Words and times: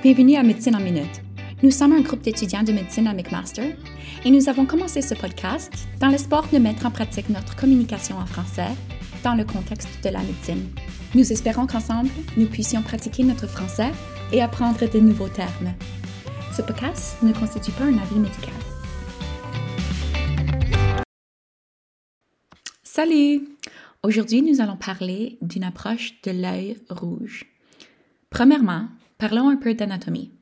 Bienvenue 0.00 0.36
à 0.36 0.44
Médecine 0.44 0.76
en 0.76 0.80
minute. 0.80 1.22
Nous 1.60 1.72
sommes 1.72 1.90
un 1.90 2.02
groupe 2.02 2.22
d'étudiants 2.22 2.62
de 2.62 2.70
médecine 2.70 3.08
à 3.08 3.12
McMaster 3.12 3.74
et 4.24 4.30
nous 4.30 4.48
avons 4.48 4.64
commencé 4.64 5.02
ce 5.02 5.12
podcast 5.12 5.72
dans 5.98 6.06
l'espoir 6.06 6.48
de 6.52 6.58
mettre 6.58 6.86
en 6.86 6.92
pratique 6.92 7.28
notre 7.28 7.56
communication 7.56 8.16
en 8.16 8.24
français 8.24 8.70
dans 9.24 9.34
le 9.34 9.44
contexte 9.44 9.88
de 10.04 10.10
la 10.10 10.20
médecine. 10.20 10.68
Nous 11.16 11.32
espérons 11.32 11.66
qu'ensemble, 11.66 12.10
nous 12.36 12.46
puissions 12.46 12.80
pratiquer 12.80 13.24
notre 13.24 13.48
français 13.48 13.90
et 14.32 14.40
apprendre 14.40 14.88
de 14.88 15.00
nouveaux 15.00 15.28
termes. 15.28 15.74
Ce 16.56 16.62
podcast 16.62 17.20
ne 17.24 17.32
constitue 17.32 17.72
pas 17.72 17.84
un 17.84 17.98
avis 17.98 18.20
médical. 18.20 18.54
Salut! 22.84 23.48
Aujourd'hui, 24.04 24.42
nous 24.42 24.60
allons 24.60 24.76
parler 24.76 25.38
d'une 25.42 25.64
approche 25.64 26.20
de 26.22 26.30
l'œil 26.30 26.76
rouge. 26.88 27.46
Premièrement, 28.30 28.86
parlons 29.18 29.48
un 29.48 29.56
peu 29.56 29.74
d'anatomie. 29.74 30.32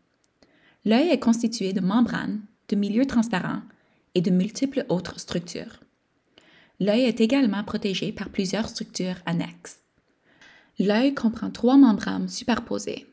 L'œil 0.84 1.08
est 1.08 1.18
constitué 1.18 1.72
de 1.72 1.80
membranes, 1.80 2.42
de 2.68 2.76
milieux 2.76 3.06
transparents 3.06 3.62
et 4.14 4.20
de 4.20 4.30
multiples 4.30 4.84
autres 4.88 5.18
structures. 5.18 5.80
L'œil 6.78 7.02
est 7.02 7.20
également 7.20 7.64
protégé 7.64 8.12
par 8.12 8.28
plusieurs 8.28 8.68
structures 8.68 9.16
annexes. 9.24 9.78
L'œil 10.78 11.14
comprend 11.14 11.50
trois 11.50 11.78
membranes 11.78 12.28
superposées, 12.28 13.06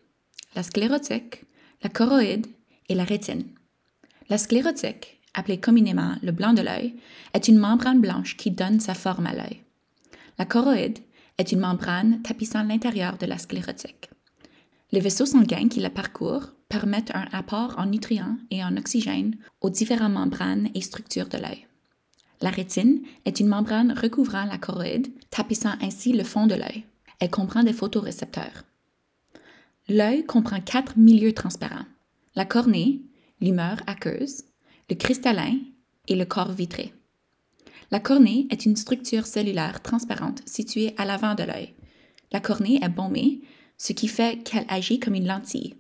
la 0.56 0.64
sclérotique, 0.64 1.46
la 1.82 1.90
choroïde 1.90 2.48
et 2.90 2.96
la 2.96 3.06
rétine. 3.06 3.46
La 4.30 4.38
sclérotique, 4.38 5.22
appelée 5.34 5.60
communément 5.60 6.16
le 6.22 6.32
blanc 6.34 6.54
de 6.54 6.62
l'œil, 6.62 6.96
est 7.34 7.48
une 7.48 7.58
membrane 7.58 8.02
blanche 8.02 8.36
qui 8.36 8.52
donne 8.52 8.82
sa 8.82 8.94
forme 8.94 9.28
à 9.28 9.34
l'œil. 9.34 9.62
La 10.38 10.46
choroïde 10.46 11.00
est 11.38 11.52
une 11.54 11.60
membrane 11.60 12.22
tapissant 12.22 12.64
l'intérieur 12.64 13.18
de 13.18 13.26
la 13.26 13.38
sclérotique. 13.38 14.10
Les 14.94 15.00
vaisseaux 15.00 15.26
sanguins 15.26 15.70
qui 15.70 15.80
la 15.80 15.90
parcourent 15.90 16.54
permettent 16.70 17.16
un 17.16 17.26
apport 17.32 17.74
en 17.80 17.88
nutriments 17.88 18.38
et 18.52 18.64
en 18.64 18.78
oxygène 18.78 19.36
aux 19.60 19.72
différentes 19.72 20.14
membranes 20.14 20.70
et 20.76 20.82
structures 20.82 21.30
de 21.30 21.40
l'œil. 21.40 21.66
La 22.42 22.52
rétine 22.52 23.02
est 23.26 23.40
une 23.40 23.48
membrane 23.48 23.98
recouvrant 24.00 24.46
la 24.46 24.60
choroïde, 24.60 25.12
tapissant 25.32 25.74
ainsi 25.82 26.14
le 26.14 26.24
fond 26.24 26.46
de 26.46 26.54
l'œil. 26.54 26.86
Elle 27.20 27.32
comprend 27.32 27.64
des 27.64 27.74
photorécepteurs. 27.74 28.66
L'œil 29.90 30.26
comprend 30.26 30.62
quatre 30.62 30.96
milieux 30.96 31.34
transparents 31.34 31.88
la 32.36 32.46
cornée, 32.46 33.02
l'humeur 33.42 33.78
aqueuse, 33.88 34.44
le 34.92 34.96
cristallin 34.96 35.58
et 36.08 36.16
le 36.16 36.26
corps 36.26 36.52
vitré. 36.52 36.94
La 37.90 38.00
cornée 38.00 38.46
est 38.52 38.68
une 38.68 38.76
structure 38.76 39.26
cellulaire 39.26 39.82
transparente 39.82 40.44
située 40.46 40.94
à 40.98 41.06
l'avant 41.06 41.34
de 41.34 41.44
l'œil. 41.44 41.74
La 42.32 42.40
cornée 42.40 42.80
est 42.84 42.90
bombée, 42.90 43.42
ce 43.84 43.92
qui 43.92 44.08
fait 44.08 44.42
qu'elle 44.44 44.66
agit 44.70 44.98
comme 44.98 45.14
une 45.14 45.28
lentille. 45.28 45.76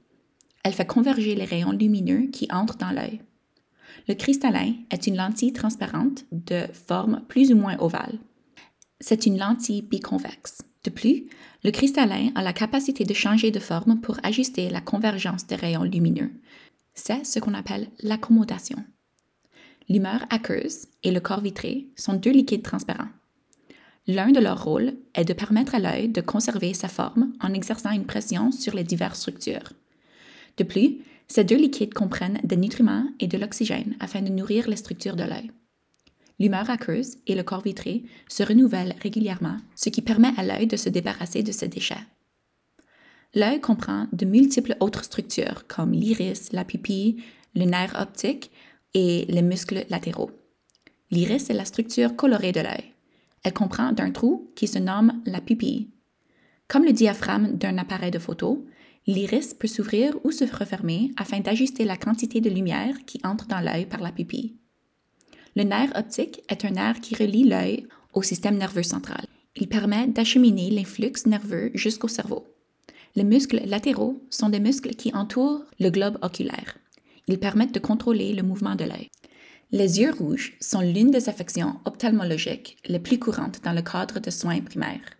Elle 0.65 0.73
fait 0.73 0.85
converger 0.85 1.35
les 1.35 1.45
rayons 1.45 1.71
lumineux 1.71 2.27
qui 2.33 2.49
entrent 2.51 2.77
dans 2.77 2.91
l'œil. 2.91 3.21
Le 4.09 4.13
cristallin 4.13 4.73
est 4.91 5.07
une 5.07 5.15
lentille 5.15 5.53
transparente 5.53 6.25
de 6.33 6.65
forme 6.73 7.23
plus 7.29 7.53
ou 7.53 7.55
moins 7.55 7.77
ovale. 7.79 8.19
C'est 8.99 9.25
une 9.25 9.39
lentille 9.39 9.83
biconvexe. 9.83 10.63
De 10.83 10.89
plus, 10.89 11.29
le 11.63 11.71
cristallin 11.71 12.31
a 12.35 12.41
la 12.41 12.51
capacité 12.51 13.05
de 13.05 13.13
changer 13.13 13.51
de 13.51 13.59
forme 13.59 14.01
pour 14.01 14.17
ajuster 14.21 14.69
la 14.69 14.81
convergence 14.81 15.47
des 15.47 15.55
rayons 15.55 15.83
lumineux. 15.83 16.31
C'est 16.93 17.25
ce 17.25 17.39
qu'on 17.39 17.53
appelle 17.53 17.87
l'accommodation. 18.01 18.83
L'humeur 19.87 20.25
aqueuse 20.29 20.87
et 21.03 21.11
le 21.11 21.21
corps 21.21 21.41
vitré 21.41 21.87
sont 21.95 22.15
deux 22.15 22.31
liquides 22.31 22.63
transparents. 22.63 23.09
L'un 24.07 24.31
de 24.31 24.39
leurs 24.39 24.63
rôles 24.63 24.95
est 25.15 25.23
de 25.23 25.33
permettre 25.33 25.75
à 25.75 25.79
l'œil 25.79 26.09
de 26.09 26.19
conserver 26.19 26.73
sa 26.73 26.89
forme 26.89 27.33
en 27.39 27.53
exerçant 27.53 27.91
une 27.91 28.05
pression 28.05 28.51
sur 28.51 28.75
les 28.75 28.83
diverses 28.83 29.19
structures. 29.19 29.71
De 30.57 30.63
plus, 30.63 30.97
ces 31.27 31.45
deux 31.45 31.55
liquides 31.55 31.93
comprennent 31.93 32.41
des 32.43 32.57
nutriments 32.57 33.05
et 33.19 33.27
de 33.27 33.37
l'oxygène 33.37 33.95
afin 33.99 34.21
de 34.21 34.29
nourrir 34.29 34.67
les 34.67 34.75
structures 34.75 35.15
de 35.15 35.23
l'œil. 35.23 35.51
L'humeur 36.39 36.69
aqueuse 36.69 37.15
et 37.27 37.35
le 37.35 37.43
corps 37.43 37.61
vitré 37.61 38.03
se 38.27 38.43
renouvellent 38.43 38.95
régulièrement, 39.01 39.57
ce 39.75 39.89
qui 39.89 40.01
permet 40.01 40.33
à 40.35 40.43
l'œil 40.43 40.67
de 40.67 40.75
se 40.75 40.89
débarrasser 40.89 41.41
de 41.41 41.51
ces 41.51 41.69
déchets. 41.69 41.95
L'œil 43.35 43.61
comprend 43.61 44.07
de 44.11 44.25
multiples 44.25 44.75
autres 44.79 45.05
structures 45.05 45.65
comme 45.67 45.91
l'iris, 45.91 46.51
la 46.51 46.65
pupille, 46.65 47.23
le 47.55 47.65
nerf 47.65 47.95
optique 47.99 48.51
et 48.93 49.25
les 49.29 49.41
muscles 49.41 49.85
latéraux. 49.89 50.31
L'iris 51.09 51.49
est 51.49 51.53
la 51.53 51.65
structure 51.65 52.15
colorée 52.15 52.51
de 52.51 52.61
l'œil. 52.61 52.92
Elle 53.43 53.53
comprend 53.53 53.91
d'un 53.91 54.11
trou 54.11 54.51
qui 54.55 54.67
se 54.67 54.79
nomme 54.79 55.21
la 55.25 55.41
pupille. 55.41 55.89
Comme 56.67 56.85
le 56.85 56.93
diaphragme 56.93 57.53
d'un 57.53 57.77
appareil 57.77 58.11
de 58.11 58.19
photo, 58.19 58.65
l'iris 59.05 59.53
peut 59.53 59.67
s'ouvrir 59.67 60.15
ou 60.23 60.31
se 60.31 60.45
refermer 60.45 61.11
afin 61.17 61.39
d'ajuster 61.39 61.83
la 61.85 61.97
quantité 61.97 62.41
de 62.41 62.49
lumière 62.49 62.95
qui 63.05 63.19
entre 63.23 63.47
dans 63.47 63.59
l'œil 63.59 63.85
par 63.85 63.99
la 63.99 64.11
pupille. 64.11 64.55
Le 65.55 65.63
nerf 65.63 65.91
optique 65.95 66.41
est 66.49 66.65
un 66.65 66.71
nerf 66.71 66.99
qui 66.99 67.15
relie 67.15 67.43
l'œil 67.43 67.85
au 68.13 68.23
système 68.23 68.57
nerveux 68.57 68.83
central. 68.83 69.25
Il 69.55 69.67
permet 69.67 70.07
d'acheminer 70.07 70.71
l'influx 70.71 71.27
nerveux 71.27 71.69
jusqu'au 71.75 72.07
cerveau. 72.07 72.47
Les 73.15 73.23
muscles 73.23 73.61
latéraux 73.65 74.25
sont 74.31 74.49
des 74.49 74.59
muscles 74.59 74.95
qui 74.95 75.13
entourent 75.13 75.63
le 75.79 75.91
globe 75.91 76.17
oculaire. 76.23 76.77
Ils 77.27 77.39
permettent 77.39 77.73
de 77.73 77.79
contrôler 77.79 78.33
le 78.33 78.41
mouvement 78.41 78.75
de 78.75 78.85
l'œil. 78.85 79.11
Les 79.73 79.99
yeux 79.99 80.11
rouges 80.11 80.55
sont 80.59 80.81
l'une 80.81 81.09
des 81.09 81.29
affections 81.29 81.79
ophtalmologiques 81.85 82.77
les 82.85 82.99
plus 82.99 83.17
courantes 83.17 83.59
dans 83.63 83.73
le 83.73 83.81
cadre 83.81 84.19
de 84.19 84.29
soins 84.29 84.61
primaires. 84.61 85.17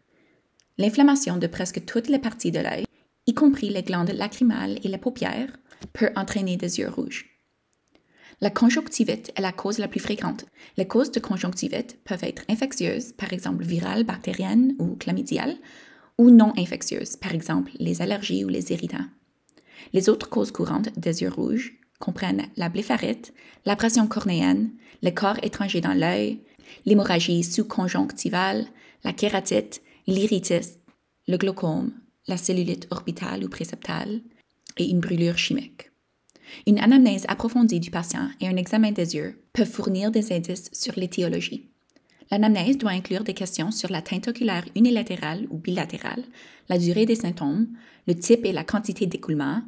L'inflammation 0.78 1.38
de 1.38 1.48
presque 1.48 1.84
toutes 1.86 2.08
les 2.08 2.20
parties 2.20 2.52
de 2.52 2.60
l'œil, 2.60 2.86
y 3.26 3.34
compris 3.34 3.70
les 3.70 3.82
glandes 3.82 4.12
lacrymales 4.12 4.78
et 4.84 4.90
les 4.90 5.00
paupières, 5.00 5.58
peut 5.92 6.12
entraîner 6.16 6.56
des 6.56 6.78
yeux 6.78 6.88
rouges. 6.88 7.32
La 8.42 8.52
conjonctivite 8.52 9.32
est 9.36 9.42
la 9.42 9.54
cause 9.54 9.80
la 9.80 9.88
plus 9.88 10.00
fréquente. 10.00 10.46
Les 10.78 10.88
causes 10.88 11.12
de 11.12 11.20
conjonctivite 11.20 11.98
peuvent 12.04 12.24
être 12.24 12.44
infectieuses, 12.48 13.14
par 13.14 13.34
exemple 13.34 13.64
virales, 13.64 14.04
bactériennes 14.04 14.76
ou 14.78 14.96
chlamydiales, 14.98 15.58
ou 16.20 16.30
non 16.30 16.54
infectieuses, 16.58 17.16
par 17.16 17.34
exemple 17.34 17.72
les 17.80 18.04
allergies 18.04 18.46
ou 18.46 18.50
les 18.50 18.72
irritants. 18.72 19.08
Les 19.94 20.10
autres 20.10 20.30
causes 20.30 20.52
courantes 20.52 20.94
des 20.96 21.24
yeux 21.24 21.30
rouges 21.30 21.80
comprennent 22.04 22.48
la 22.58 22.68
blépharite, 22.68 23.34
la 23.66 23.78
pression 23.78 24.08
cornéenne, 24.08 24.72
le 25.04 25.12
corps 25.12 25.38
étranger 25.42 25.80
dans 25.80 25.94
l'œil, 25.94 26.42
l'hémorragie 26.86 27.44
sous-conjonctivale, 27.44 28.66
la 29.06 29.14
kératite, 29.14 29.82
l'iritis, 30.06 30.80
le 31.30 31.38
glaucome, 31.38 31.94
la 32.28 32.36
cellulite 32.36 32.88
orbitale 32.92 33.46
ou 33.46 33.48
préceptale 33.48 34.20
et 34.78 34.90
une 34.90 35.00
brûlure 35.00 35.38
chimique. 35.38 35.92
Une 36.68 36.80
anamnèse 36.80 37.26
approfondie 37.30 37.80
du 37.80 37.90
patient 37.90 38.28
et 38.42 38.50
un 38.50 38.58
examen 38.58 38.92
des 38.92 39.16
yeux 39.16 39.42
peuvent 39.54 39.72
fournir 39.72 40.12
des 40.12 40.34
indices 40.34 40.70
sur 40.74 40.94
l'étiologie. 40.98 41.70
L'anamnèse 42.32 42.78
doit 42.78 42.92
inclure 42.92 43.24
des 43.24 43.34
questions 43.34 43.72
sur 43.72 43.90
la 43.90 44.02
teinte 44.02 44.28
oculaire 44.28 44.66
unilatérale 44.76 45.48
ou 45.52 45.58
bilatérale, 45.58 46.26
la 46.68 46.78
durée 46.78 47.06
des 47.06 47.16
symptômes, 47.16 47.68
le 48.08 48.16
type 48.16 48.44
et 48.44 48.52
la 48.52 48.66
quantité 48.66 49.06
d'écoulement, 49.06 49.62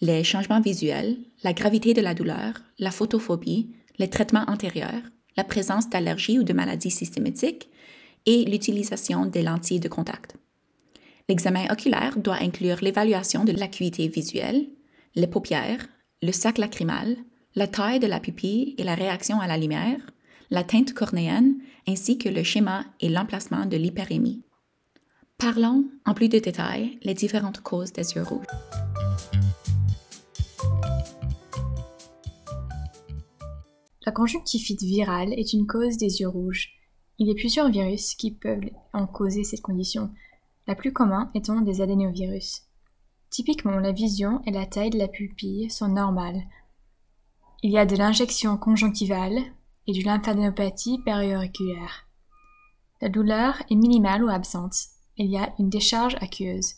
les 0.00 0.22
changements 0.24 0.60
visuels, 0.60 1.16
la 1.42 1.52
gravité 1.52 1.94
de 1.94 2.00
la 2.00 2.14
douleur, 2.14 2.54
la 2.78 2.90
photophobie, 2.90 3.70
les 3.98 4.08
traitements 4.08 4.44
antérieurs, 4.46 5.02
la 5.36 5.44
présence 5.44 5.88
d'allergies 5.88 6.38
ou 6.38 6.44
de 6.44 6.52
maladies 6.52 6.90
systématiques 6.90 7.68
et 8.26 8.44
l'utilisation 8.44 9.26
des 9.26 9.42
lentilles 9.42 9.80
de 9.80 9.88
contact. 9.88 10.36
L'examen 11.28 11.66
oculaire 11.70 12.16
doit 12.18 12.40
inclure 12.40 12.78
l'évaluation 12.80 13.44
de 13.44 13.52
l'acuité 13.52 14.08
visuelle, 14.08 14.66
les 15.14 15.26
paupières, 15.26 15.86
le 16.22 16.32
sac 16.32 16.58
lacrymal, 16.58 17.16
la 17.54 17.66
taille 17.66 18.00
de 18.00 18.06
la 18.06 18.20
pupille 18.20 18.74
et 18.78 18.84
la 18.84 18.94
réaction 18.94 19.40
à 19.40 19.46
la 19.46 19.58
lumière, 19.58 20.00
la 20.50 20.64
teinte 20.64 20.94
cornéenne 20.94 21.56
ainsi 21.86 22.18
que 22.18 22.28
le 22.28 22.42
schéma 22.42 22.84
et 23.00 23.08
l'emplacement 23.08 23.66
de 23.66 23.76
l'hyperémie. 23.76 24.42
Parlons 25.38 25.84
en 26.04 26.14
plus 26.14 26.28
de 26.28 26.38
détails 26.38 26.98
les 27.02 27.14
différentes 27.14 27.60
causes 27.60 27.92
des 27.92 28.14
yeux 28.14 28.22
rouges. 28.22 28.46
La 34.08 34.12
conjonctivite 34.12 34.82
virale 34.84 35.34
est 35.34 35.52
une 35.52 35.66
cause 35.66 35.98
des 35.98 36.22
yeux 36.22 36.30
rouges. 36.30 36.70
Il 37.18 37.28
y 37.28 37.30
a 37.30 37.34
plusieurs 37.34 37.68
virus 37.68 38.14
qui 38.14 38.30
peuvent 38.30 38.70
en 38.94 39.06
causer 39.06 39.44
cette 39.44 39.60
condition, 39.60 40.10
la 40.66 40.74
plus 40.74 40.94
commune 40.94 41.28
étant 41.34 41.60
des 41.60 41.82
adénovirus. 41.82 42.62
Typiquement, 43.28 43.78
la 43.78 43.92
vision 43.92 44.40
et 44.46 44.50
la 44.50 44.64
taille 44.64 44.88
de 44.88 44.96
la 44.96 45.08
pupille 45.08 45.68
sont 45.68 45.88
normales. 45.88 46.42
Il 47.62 47.70
y 47.70 47.76
a 47.76 47.84
de 47.84 47.96
l'injection 47.96 48.56
conjonctivale 48.56 49.42
et 49.86 49.92
de 49.92 50.02
lymphadénopathie 50.02 51.02
périauriculaire. 51.04 52.08
La 53.02 53.10
douleur 53.10 53.62
est 53.70 53.76
minimale 53.76 54.24
ou 54.24 54.30
absente. 54.30 54.86
Il 55.18 55.26
y 55.26 55.36
a 55.36 55.52
une 55.58 55.68
décharge 55.68 56.16
aqueuse. 56.22 56.76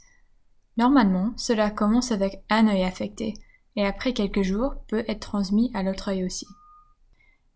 Normalement, 0.76 1.32
cela 1.36 1.70
commence 1.70 2.10
avec 2.10 2.42
un 2.50 2.66
œil 2.66 2.82
affecté 2.82 3.34
et 3.76 3.86
après 3.86 4.14
quelques 4.14 4.42
jours 4.42 4.74
peut 4.88 5.04
être 5.06 5.20
transmis 5.20 5.70
à 5.74 5.84
l'autre 5.84 6.08
œil 6.10 6.24
aussi. 6.24 6.48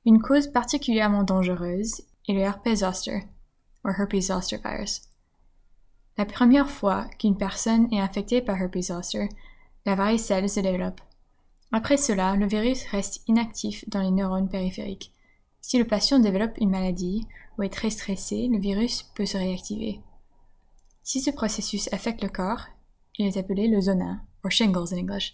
Une 0.07 0.21
cause 0.21 0.49
particulièrement 0.49 1.23
dangereuse 1.23 2.03
est 2.29 2.35
le 2.35 2.41
herpes 2.41 2.75
zoster, 2.75 3.23
ou 3.85 3.89
herpes 3.89 4.21
zoster 4.21 4.59
virus. 4.59 5.03
La 6.19 6.27
première 6.27 6.71
fois 6.71 7.07
qu'une 7.19 7.39
personne 7.39 7.93
est 7.93 8.01
infectée 8.01 8.43
par 8.43 8.61
herpes 8.61 8.83
zoster, 8.83 9.29
La 9.87 9.95
varicelle 9.95 10.49
se 10.49 10.61
développe. 10.61 11.01
Après 11.73 11.97
cela, 11.97 12.37
le 12.37 12.47
virus 12.47 12.85
reste 12.87 13.23
inactif 13.27 13.89
dans 13.89 14.01
les 14.01 14.11
neurones 14.11 14.49
périphériques. 14.49 15.13
Si 15.61 15.79
le 15.79 15.87
patient 15.87 16.19
développe 16.19 16.57
une 16.59 16.71
maladie 16.71 17.27
ou 17.57 17.63
est 17.63 17.73
très 17.73 17.91
stressé, 17.91 18.49
le 18.49 18.59
virus 18.59 19.03
peut 19.15 19.27
se 19.27 19.37
réactiver. 19.37 20.01
Si 21.03 21.21
ce 21.21 21.31
processus 21.31 21.93
affecte 21.93 22.23
le 22.23 22.29
corps, 22.29 22.67
il 23.19 23.27
est 23.27 23.37
appelé 23.39 23.69
le 23.69 23.81
zona, 23.81 24.23
ou 24.45 24.51
shingles 24.51 24.95
en 24.95 24.99
anglais, 24.99 25.31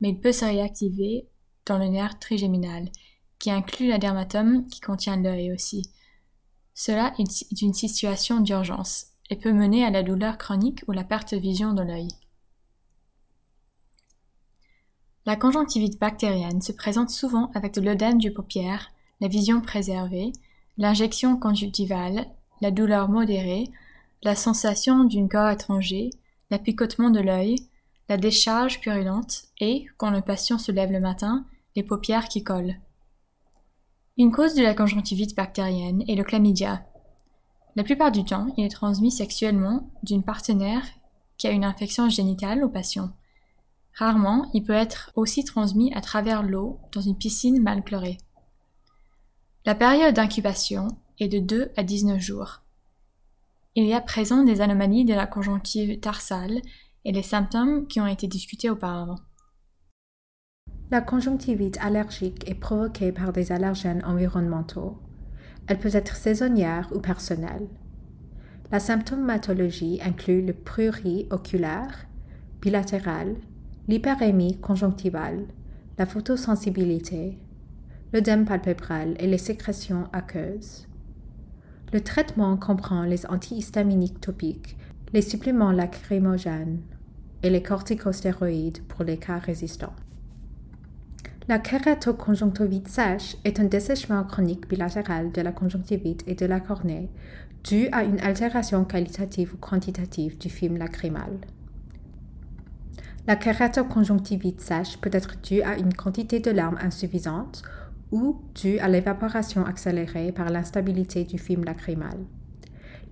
mais 0.00 0.10
il 0.10 0.20
peut 0.20 0.32
se 0.32 0.44
réactiver 0.44 1.28
dans 1.66 1.78
le 1.78 1.88
nerf 1.88 2.18
trigéminal, 2.18 2.90
qui 3.38 3.50
inclut 3.50 3.88
la 3.88 3.98
dermatome 3.98 4.66
qui 4.66 4.80
contient 4.80 5.16
l'œil 5.16 5.52
aussi. 5.52 5.90
Cela 6.74 7.12
est 7.18 7.62
une 7.62 7.74
situation 7.74 8.40
d'urgence 8.40 9.06
et 9.30 9.36
peut 9.36 9.52
mener 9.52 9.84
à 9.84 9.90
la 9.90 10.02
douleur 10.02 10.38
chronique 10.38 10.82
ou 10.88 10.92
la 10.92 11.04
perte 11.04 11.34
de 11.34 11.40
vision 11.40 11.72
de 11.72 11.82
l'œil. 11.82 12.08
La 15.26 15.36
conjonctivite 15.36 16.00
bactérienne 16.00 16.62
se 16.62 16.72
présente 16.72 17.10
souvent 17.10 17.50
avec 17.54 17.74
de 17.74 17.80
l'œdème 17.82 18.18
du 18.18 18.32
paupière, 18.32 18.90
la 19.20 19.28
vision 19.28 19.60
préservée, 19.60 20.32
l'injection 20.78 21.36
conjonctivale, 21.36 22.26
la 22.60 22.70
douleur 22.70 23.08
modérée, 23.08 23.64
la 24.22 24.34
sensation 24.34 25.04
d'une 25.04 25.28
corps 25.28 25.50
étranger, 25.50 26.10
l'appicotement 26.50 27.10
de 27.10 27.20
l'œil, 27.20 27.56
la 28.08 28.16
décharge 28.16 28.80
purulente 28.80 29.42
et, 29.60 29.86
quand 29.96 30.10
le 30.10 30.22
patient 30.22 30.58
se 30.58 30.72
lève 30.72 30.92
le 30.92 31.00
matin, 31.00 31.44
les 31.76 31.82
paupières 31.82 32.28
qui 32.28 32.42
collent. 32.42 32.76
Une 34.20 34.32
cause 34.32 34.56
de 34.56 34.64
la 34.64 34.74
conjonctivite 34.74 35.36
bactérienne 35.36 36.02
est 36.08 36.16
le 36.16 36.24
chlamydia. 36.24 36.84
La 37.76 37.84
plupart 37.84 38.10
du 38.10 38.24
temps, 38.24 38.52
il 38.56 38.64
est 38.64 38.68
transmis 38.68 39.12
sexuellement 39.12 39.92
d'une 40.02 40.24
partenaire 40.24 40.84
qui 41.36 41.46
a 41.46 41.52
une 41.52 41.64
infection 41.64 42.08
génitale 42.08 42.64
au 42.64 42.68
patient. 42.68 43.12
Rarement, 43.94 44.50
il 44.54 44.64
peut 44.64 44.72
être 44.72 45.12
aussi 45.14 45.44
transmis 45.44 45.94
à 45.94 46.00
travers 46.00 46.42
l'eau 46.42 46.80
dans 46.90 47.00
une 47.00 47.16
piscine 47.16 47.62
mal 47.62 47.84
chlorée. 47.84 48.18
La 49.64 49.76
période 49.76 50.16
d'incubation 50.16 50.88
est 51.20 51.28
de 51.28 51.38
2 51.38 51.70
à 51.76 51.84
19 51.84 52.18
jours. 52.18 52.62
Il 53.76 53.86
y 53.86 53.94
a 53.94 54.00
présent 54.00 54.42
des 54.42 54.60
anomalies 54.60 55.04
de 55.04 55.14
la 55.14 55.28
conjonctive 55.28 56.00
tarsale 56.00 56.60
et 57.04 57.12
les 57.12 57.22
symptômes 57.22 57.86
qui 57.86 58.00
ont 58.00 58.06
été 58.08 58.26
discutés 58.26 58.68
auparavant. 58.68 59.20
La 60.90 61.02
conjonctivite 61.02 61.76
allergique 61.82 62.48
est 62.48 62.54
provoquée 62.54 63.12
par 63.12 63.34
des 63.34 63.52
allergènes 63.52 64.02
environnementaux. 64.06 64.96
Elle 65.66 65.78
peut 65.78 65.90
être 65.92 66.16
saisonnière 66.16 66.88
ou 66.94 66.98
personnelle. 67.00 67.68
La 68.72 68.80
symptomatologie 68.80 70.00
inclut 70.02 70.40
le 70.40 70.54
prurit 70.54 71.26
oculaire, 71.30 72.06
bilatéral, 72.62 73.34
l'hyperémie 73.86 74.58
conjonctivale, 74.60 75.44
la 75.98 76.06
photosensibilité, 76.06 77.36
l'œdème 78.14 78.46
palpébral 78.46 79.14
et 79.18 79.26
les 79.26 79.36
sécrétions 79.36 80.08
aqueuses. 80.14 80.86
Le 81.92 82.00
traitement 82.00 82.56
comprend 82.56 83.02
les 83.02 83.26
antihistaminiques 83.26 84.22
topiques, 84.22 84.78
les 85.12 85.22
suppléments 85.22 85.72
lacrymogènes 85.72 86.80
et 87.42 87.50
les 87.50 87.62
corticostéroïdes 87.62 88.82
pour 88.84 89.04
les 89.04 89.18
cas 89.18 89.38
résistants. 89.38 89.94
La 91.48 91.58
kératoconjonctivite 91.58 92.88
sèche 92.88 93.38
est 93.42 93.58
un 93.58 93.64
dessèchement 93.64 94.22
chronique 94.22 94.68
bilatéral 94.68 95.32
de 95.32 95.40
la 95.40 95.50
conjonctivite 95.50 96.22
et 96.26 96.34
de 96.34 96.44
la 96.44 96.60
cornée 96.60 97.08
dû 97.64 97.88
à 97.90 98.04
une 98.04 98.20
altération 98.20 98.84
qualitative 98.84 99.54
ou 99.54 99.56
quantitative 99.56 100.36
du 100.36 100.50
film 100.50 100.76
lacrymal. 100.76 101.38
La 103.26 103.34
kératoconjonctivite 103.36 104.60
sèche 104.60 104.98
peut 104.98 105.08
être 105.10 105.40
due 105.40 105.62
à 105.62 105.78
une 105.78 105.94
quantité 105.94 106.38
de 106.40 106.50
larmes 106.50 106.76
insuffisante 106.82 107.62
ou 108.12 108.42
due 108.54 108.78
à 108.80 108.88
l'évaporation 108.88 109.64
accélérée 109.64 110.32
par 110.32 110.50
l'instabilité 110.50 111.24
du 111.24 111.38
film 111.38 111.64
lacrymal. 111.64 112.18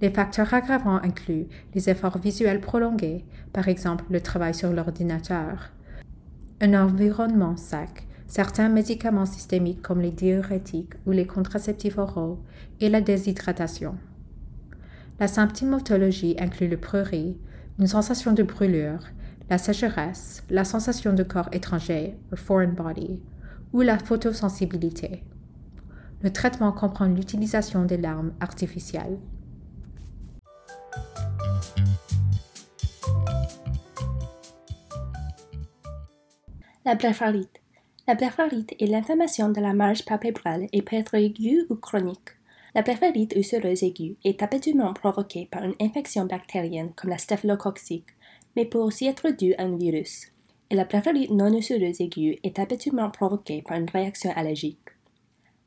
Les 0.03 0.11
facteurs 0.11 0.53
aggravants 0.53 1.00
incluent 1.03 1.49
les 1.75 1.88
efforts 1.88 2.19
visuels 2.19 2.61
prolongés, 2.61 3.25
par 3.55 3.67
exemple 3.67 4.05
le 4.11 4.21
travail 4.21 4.55
sur 4.55 4.75
l'ordinateur, 4.75 5.71
un 6.61 6.75
environnement 6.75 7.56
sec, 7.56 8.06
certains 8.26 8.69
médicaments 8.69 9.26
systémiques 9.26 9.82
comme 9.82 10.00
les 10.00 10.11
diurétiques 10.11 10.94
ou 11.06 11.12
les 11.12 11.26
contraceptifs 11.26 11.99
oraux 11.99 12.40
et 12.81 12.88
la 12.88 13.00
déshydratation. 13.00 13.96
La 15.19 15.28
symptomatologie 15.28 16.37
inclut 16.38 16.69
le 16.69 16.76
prurit, 16.76 17.38
une 17.78 17.87
sensation 17.87 18.32
de 18.32 18.43
brûlure, 18.43 19.00
la 19.49 19.58
sécheresse, 19.58 20.43
la 20.50 20.64
sensation 20.64 21.12
de 21.12 21.23
corps 21.23 21.49
étranger, 21.52 22.17
foreign 22.34 22.73
body, 22.73 23.20
ou 23.73 23.82
la 23.82 23.99
photosensibilité. 23.99 25.23
Le 26.23 26.32
traitement 26.32 26.73
comprend 26.73 27.06
l'utilisation 27.06 27.84
des 27.84 27.99
larmes 27.99 28.32
artificielles. 28.40 29.19
La. 36.84 36.96
La 38.08 38.14
blépharite 38.14 38.73
est 38.79 38.87
l'inflammation 38.87 39.49
de 39.49 39.61
la 39.61 39.73
marge 39.73 40.05
palpébrale 40.05 40.69
et 40.73 40.82
peut 40.82 40.94
être 40.94 41.14
aiguë 41.14 41.67
ou 41.70 41.75
chronique. 41.75 42.31
La 42.73 42.82
blépharite 42.82 43.35
ulcéreuse 43.35 43.82
aiguë 43.82 44.17
est 44.23 44.44
habituellement 44.44 44.93
provoquée 44.94 45.49
par 45.50 45.64
une 45.64 45.75
infection 45.81 46.25
bactérienne 46.25 46.93
comme 46.94 47.11
la 47.11 47.19
staphylococcique, 47.19 48.06
mais 48.55 48.64
peut 48.64 48.79
aussi 48.79 49.06
être 49.06 49.31
due 49.31 49.55
à 49.55 49.64
un 49.64 49.76
virus. 49.76 50.29
Et 50.70 50.76
la 50.76 50.85
blépharite 50.85 51.32
non 51.32 51.53
ulcéreuse 51.53 52.00
aiguë 52.00 52.38
est 52.44 52.61
habituellement 52.61 53.11
provoquée 53.11 53.62
par 53.62 53.76
une 53.76 53.91
réaction 53.91 54.31
allergique. 54.37 54.79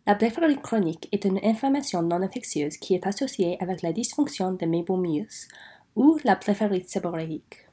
La 0.08 0.16
blépharite 0.16 0.62
chronique 0.62 1.10
est 1.12 1.26
une 1.26 1.42
inflammation 1.44 2.02
non 2.04 2.22
infectieuse 2.22 2.78
qui 2.78 2.96
est 2.96 3.06
associée 3.06 3.58
avec 3.60 3.82
la 3.82 3.92
dysfonction 3.92 4.54
de 4.54 4.66
mébomius 4.66 5.50
ou 5.98 6.18
la 6.24 6.36
blépharite 6.36 6.90
séborréique. 6.90 7.68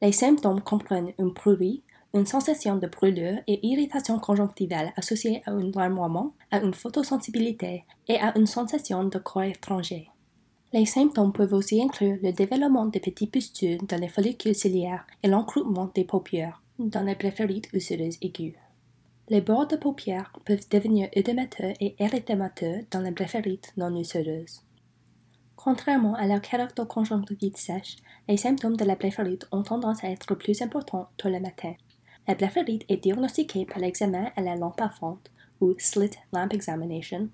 Les 0.00 0.12
symptômes 0.12 0.62
comprennent 0.62 1.12
un 1.18 1.28
prurit, 1.28 1.82
une 2.14 2.26
sensation 2.26 2.76
de 2.76 2.86
brûlure 2.86 3.38
et 3.46 3.66
irritation 3.66 4.18
conjonctivale 4.18 4.92
associée 4.96 5.42
à 5.44 5.50
un 5.50 5.70
larmoiement, 5.70 6.32
à 6.50 6.60
une 6.60 6.74
photosensibilité 6.74 7.84
et 8.08 8.16
à 8.16 8.36
une 8.38 8.46
sensation 8.46 9.04
de 9.04 9.18
corps 9.18 9.42
étranger. 9.42 10.08
Les 10.72 10.86
symptômes 10.86 11.32
peuvent 11.32 11.54
aussi 11.54 11.82
inclure 11.82 12.18
le 12.22 12.32
développement 12.32 12.86
de 12.86 12.98
petits 12.98 13.26
pustules 13.26 13.86
dans 13.86 14.00
les 14.00 14.08
follicules 14.08 14.54
ciliaires 14.54 15.06
et 15.22 15.28
l'encroûtement 15.28 15.90
des 15.94 16.04
paupières 16.04 16.62
dans 16.78 17.02
les 17.02 17.14
blépharites 17.14 17.72
ulcéreuses 17.72 18.18
aiguës. 18.22 18.54
Les 19.30 19.40
bords 19.42 19.66
de 19.66 19.76
paupières 19.76 20.32
peuvent 20.44 20.68
devenir 20.70 21.08
œdémateux 21.16 21.74
et 21.80 21.94
érythémateux 21.98 22.86
dans 22.90 23.00
les 23.00 23.10
blépharites 23.10 23.72
non 23.76 23.94
ulcéreuses. 23.94 24.62
Contrairement 25.56 26.14
à 26.14 26.26
la 26.26 26.40
kératoconjonctivite 26.40 27.58
sèche, 27.58 27.96
les 28.28 28.36
symptômes 28.36 28.76
de 28.76 28.84
la 28.84 28.94
blépharite 28.94 29.46
ont 29.52 29.62
tendance 29.62 30.04
à 30.04 30.08
être 30.08 30.34
plus 30.34 30.62
importants 30.62 31.08
tôt 31.16 31.28
le 31.28 31.40
matin. 31.40 31.74
La 32.28 32.34
blépharite 32.34 32.84
est 32.90 32.98
diagnostiquée 32.98 33.64
par 33.64 33.78
l'examen 33.78 34.30
à 34.36 34.42
la 34.42 34.54
lampe 34.54 34.80
à 34.82 34.90
fente 34.90 35.30
ou 35.62 35.74
slit 35.78 36.10
lamp 36.32 36.50
examination 36.50 37.30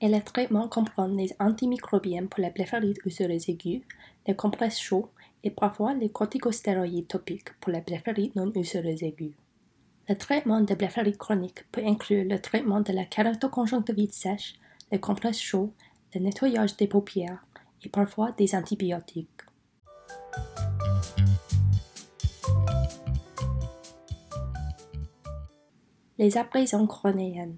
et 0.00 0.08
le 0.08 0.22
traitement 0.22 0.68
comprend 0.68 1.08
les 1.08 1.34
antimicrobiens 1.38 2.26
pour 2.26 2.40
la 2.40 2.50
blépharite 2.50 3.04
ulcéreuse 3.04 3.48
aiguë, 3.48 3.82
les 4.26 4.36
compresses 4.36 4.78
chauds 4.78 5.10
et 5.42 5.50
parfois 5.50 5.94
les 5.94 6.10
corticostéroïdes 6.10 7.08
topiques 7.08 7.52
pour 7.60 7.72
la 7.72 7.80
blépharite 7.80 8.34
non 8.36 8.52
ulcéreuse 8.54 9.02
aiguë. 9.02 9.34
Le 10.08 10.14
traitement 10.16 10.60
de 10.60 10.74
blépharite 10.74 11.18
chronique 11.18 11.70
peut 11.70 11.84
inclure 11.84 12.24
le 12.24 12.40
traitement 12.40 12.80
de 12.80 12.92
la 12.92 13.04
kératoconjonctivite 13.04 14.14
sèche, 14.14 14.54
les 14.90 15.00
compresses 15.00 15.40
chauds, 15.40 15.72
le 16.14 16.20
nettoyage 16.20 16.76
des 16.76 16.86
paupières 16.86 17.44
et 17.84 17.88
parfois 17.88 18.32
des 18.32 18.54
antibiotiques. 18.54 19.28
Les 26.20 26.36
abrasions 26.36 26.86
chronéennes. 26.86 27.56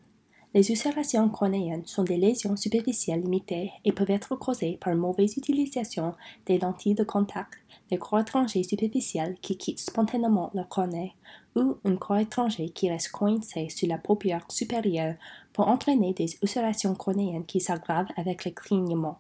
Les 0.55 0.71
ulcérations 0.71 1.29
chronéennes 1.29 1.85
sont 1.85 2.05
des 2.05 2.17
lésions 2.17 2.55
superficielles 2.55 3.21
limitées 3.21 3.73
et 3.85 3.91
peuvent 3.91 4.13
être 4.13 4.37
causées 4.37 4.79
par 4.81 4.93
une 4.93 5.01
mauvaise 5.01 5.37
utilisation 5.37 6.13
des 6.47 6.61
lentilles 6.61 6.95
de 6.95 7.03
contact, 7.03 7.55
des 7.91 7.99
corps 7.99 8.21
étrangers 8.21 8.63
superficiels 8.63 9.37
qui 9.43 9.57
quittent 9.57 9.81
spontanément 9.81 10.53
le 10.55 10.63
cornée 10.63 11.17
ou 11.57 11.75
un 11.85 11.97
corps 11.97 12.19
étranger 12.19 12.69
qui 12.69 12.89
reste 12.89 13.11
coincé 13.11 13.69
sur 13.69 13.89
la 13.89 13.99
paupière 13.99 14.47
supérieure 14.49 15.17
pour 15.53 15.67
entraîner 15.67 16.15
des 16.15 16.39
ulcérations 16.41 16.95
chronéennes 16.95 17.47
qui 17.47 17.59
s'aggravent 17.59 18.13
avec 18.17 18.45
le 18.45 18.53
clignement. 18.53 19.19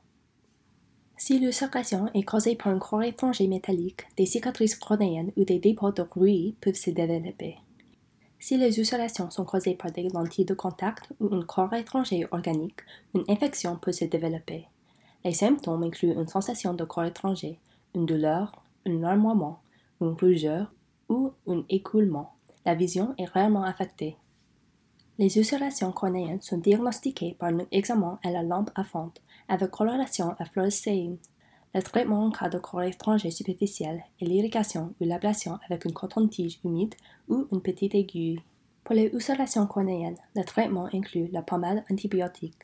Si 1.17 1.41
l'ulcération 1.41 2.09
est 2.15 2.23
causée 2.23 2.55
par 2.55 2.69
un 2.69 2.79
corps 2.79 3.03
étranger 3.03 3.49
métallique, 3.49 4.03
des 4.17 4.27
cicatrices 4.27 4.77
chronéennes 4.77 5.33
ou 5.37 5.45
des 5.45 5.59
dépôts 5.59 5.91
de 5.91 6.03
rouille 6.03 6.55
peuvent 6.61 6.77
se 6.77 6.91
développer. 6.91 7.57
Si 8.43 8.57
les 8.57 8.77
ulcérations 8.77 9.31
sont 9.31 9.45
causées 9.45 9.77
par 9.77 9.93
des 9.93 10.09
lentilles 10.09 10.45
de 10.45 10.53
contact 10.53 11.13
ou 11.21 11.33
un 11.33 11.43
corps 11.43 11.73
étranger 11.75 12.27
organique, 12.33 12.81
une 13.15 13.23
infection 13.29 13.77
peut 13.77 13.93
se 13.93 14.05
développer. 14.05 14.67
Les 15.25 15.33
symptômes 15.33 15.85
incluent 15.85 16.15
une 16.15 16.27
sensation 16.27 16.75
de 16.75 16.83
corps 16.83 17.05
étranger, 17.05 17.61
une 17.95 18.05
douleur, 18.05 18.51
un 18.85 18.99
larmoiement, 18.99 19.61
une 20.01 20.17
rougeur 20.21 20.73
ou 21.09 21.31
un 21.47 21.63
écoulement. 21.69 22.35
La 22.67 22.75
vision 22.75 23.15
est 23.17 23.27
rarement 23.27 23.63
affectée. 23.63 24.17
Les 25.19 25.39
ulcérations 25.39 25.93
cornéennes 25.93 26.43
sont 26.43 26.59
diagnostiquées 26.59 27.37
par 27.39 27.51
un 27.51 27.65
examen 27.71 28.19
à 28.25 28.33
la 28.33 28.43
lampe 28.43 28.73
à 28.75 28.83
fente 28.83 29.23
avec 29.47 29.71
coloration 29.71 30.35
à 30.41 30.47
fluorescéine. 30.47 31.19
Le 31.75 31.81
traitement 31.83 32.27
en 32.27 32.31
cas 32.31 32.51
de 32.51 32.59
corps 32.59 32.83
étranger 32.83 33.31
superficiel 33.31 34.05
est 34.21 34.27
l'irrigation 34.27 34.95
ou 35.01 35.05
l'ablation 35.05 35.59
avec 35.65 35.87
une 35.87 35.95
coton-tige 35.95 36.61
humide 36.67 36.95
ou 37.29 37.47
une 37.51 37.63
petite 37.63 37.95
aiguille. 37.95 38.43
Pour 38.85 38.95
les 38.95 39.07
ulcérations 39.07 39.67
cornéennes, 39.67 40.19
le 40.37 40.45
traitement 40.45 40.91
inclut 40.93 41.29
la 41.33 41.41
pommade 41.41 41.83
antibiotique. 41.91 42.59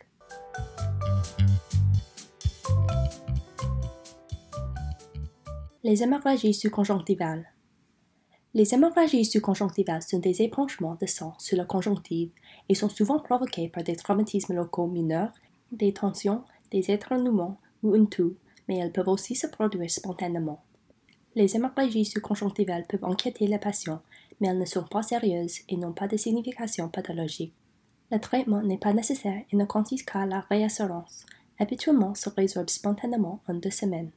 Les 5.83 6.03
hémorragies 6.03 6.53
sous-conjonctivales. 6.53 7.47
Les 8.53 8.75
hémorragies 8.75 9.25
sous-conjonctivales 9.25 10.03
sont 10.03 10.19
des 10.19 10.43
épanchements 10.43 10.99
de 11.01 11.07
sang 11.07 11.33
sur 11.39 11.57
la 11.57 11.65
conjonctive 11.65 12.31
et 12.69 12.75
sont 12.75 12.91
souvent 12.91 13.21
provoquées 13.21 13.71
par 13.71 13.85
des 13.85 13.97
traumatismes 13.97 14.55
locaux 14.55 14.87
mineurs, 14.87 15.33
des 15.73 15.95
tensions, 15.95 16.45
des 16.71 16.91
éternuements 16.91 17.59
ou 17.83 17.95
une 17.95 18.11
toux, 18.11 18.37
mais 18.69 18.77
elles 18.77 18.93
peuvent 18.93 19.09
aussi 19.09 19.35
se 19.35 19.47
produire 19.47 19.91
spontanément. 19.91 20.63
Les 21.35 21.57
hémorragies 21.57 22.05
sous-conjonctivales 22.05 22.87
peuvent 22.87 23.05
inquiéter 23.05 23.47
les 23.47 23.59
patients, 23.59 24.03
mais 24.41 24.49
elles 24.49 24.59
ne 24.59 24.65
sont 24.65 24.85
pas 24.85 25.03
sérieuses 25.03 25.61
et 25.69 25.77
n'ont 25.77 25.93
pas 25.93 26.09
de 26.09 26.17
signification 26.17 26.89
pathologique. 26.89 27.55
Le 28.11 28.19
traitement 28.19 28.63
n'est 28.63 28.79
pas 28.79 28.93
nécessaire 28.93 29.43
et 29.53 29.57
ne 29.57 29.65
consiste 29.65 30.09
qu'à 30.11 30.27
la 30.27 30.41
réassurance. 30.41 31.27
Habituellement 31.59 32.15
se 32.15 32.31
résorbe 32.31 32.71
spontanément 32.71 33.41
en 33.49 33.55
deux 33.55 33.71
semaines. 33.71 34.11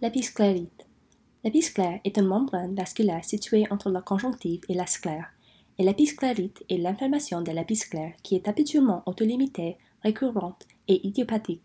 L'épisclérite. 0.00 0.86
L'épisclère 1.44 2.00
est 2.04 2.16
une 2.16 2.26
membrane 2.26 2.74
vasculaire 2.74 3.24
située 3.24 3.66
entre 3.70 3.88
la 3.88 4.02
conjonctive 4.02 4.60
et 4.68 4.74
la 4.74 4.86
sclère, 4.86 5.32
et 5.78 5.84
l'épisclérite 5.84 6.64
est 6.68 6.78
l'inflammation 6.78 7.40
de 7.40 7.52
l'épisclère 7.52 8.12
qui 8.22 8.34
est 8.34 8.48
habituellement 8.48 9.02
autolimitée, 9.06 9.78
récurrente 10.02 10.66
et 10.88 11.06
idiopathique. 11.06 11.62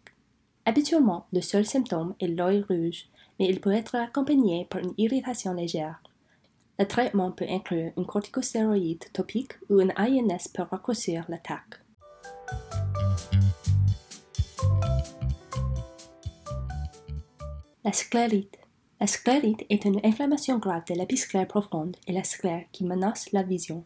Habituellement, 0.66 1.28
le 1.32 1.42
seul 1.42 1.66
symptôme 1.66 2.16
est 2.20 2.28
l'œil 2.28 2.64
rouge, 2.68 3.08
mais 3.40 3.48
il 3.48 3.62
peut 3.62 3.72
être 3.72 3.96
accompagné 3.96 4.66
par 4.70 4.82
une 4.82 4.94
irritation 4.98 5.54
légère. 5.54 6.02
Le 6.80 6.86
traitement 6.86 7.32
peut 7.32 7.48
inclure 7.50 7.92
une 7.98 8.06
corticostéroïde 8.06 9.12
topique 9.14 9.54
ou 9.70 9.80
un 9.80 9.90
INS 9.98 10.50
pour 10.54 10.68
raccourcir 10.68 11.26
l'attaque. 11.30 11.82
La 17.84 17.94
sclérite. 17.94 18.58
La 19.00 19.08
sclérite 19.08 19.66
est 19.70 19.86
une 19.86 20.02
inflammation 20.04 20.58
grave 20.58 20.84
de 20.90 20.96
l'épisclère 20.96 21.48
profonde 21.48 21.96
et 22.08 22.12
la 22.12 22.24
sclère 22.24 22.66
qui 22.72 22.84
menace 22.84 23.32
la 23.32 23.44
vision. 23.44 23.86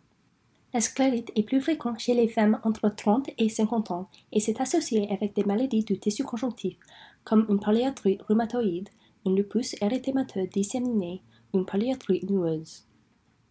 La 0.74 0.80
sclérite 0.80 1.32
est 1.36 1.44
plus 1.44 1.60
fréquente 1.60 2.00
chez 2.00 2.14
les 2.14 2.30
femmes 2.30 2.60
entre 2.64 2.88
30 2.88 3.30
et 3.38 3.50
50 3.50 3.92
ans 3.92 4.10
et 4.32 4.40
s'est 4.40 4.62
associée 4.62 5.12
avec 5.12 5.36
des 5.36 5.44
maladies 5.44 5.84
du 5.84 6.00
tissu 6.00 6.24
conjonctif 6.24 6.78
comme 7.24 7.46
une 7.50 7.60
polyarthrite 7.60 8.22
rhumatoïde, 8.24 8.90
un 9.26 9.36
lupus 9.36 9.76
érythémateux 9.82 10.48
disséminé, 10.48 11.22
une 11.54 11.66
polyarthrite 11.66 12.30
noueuse. 12.30 12.86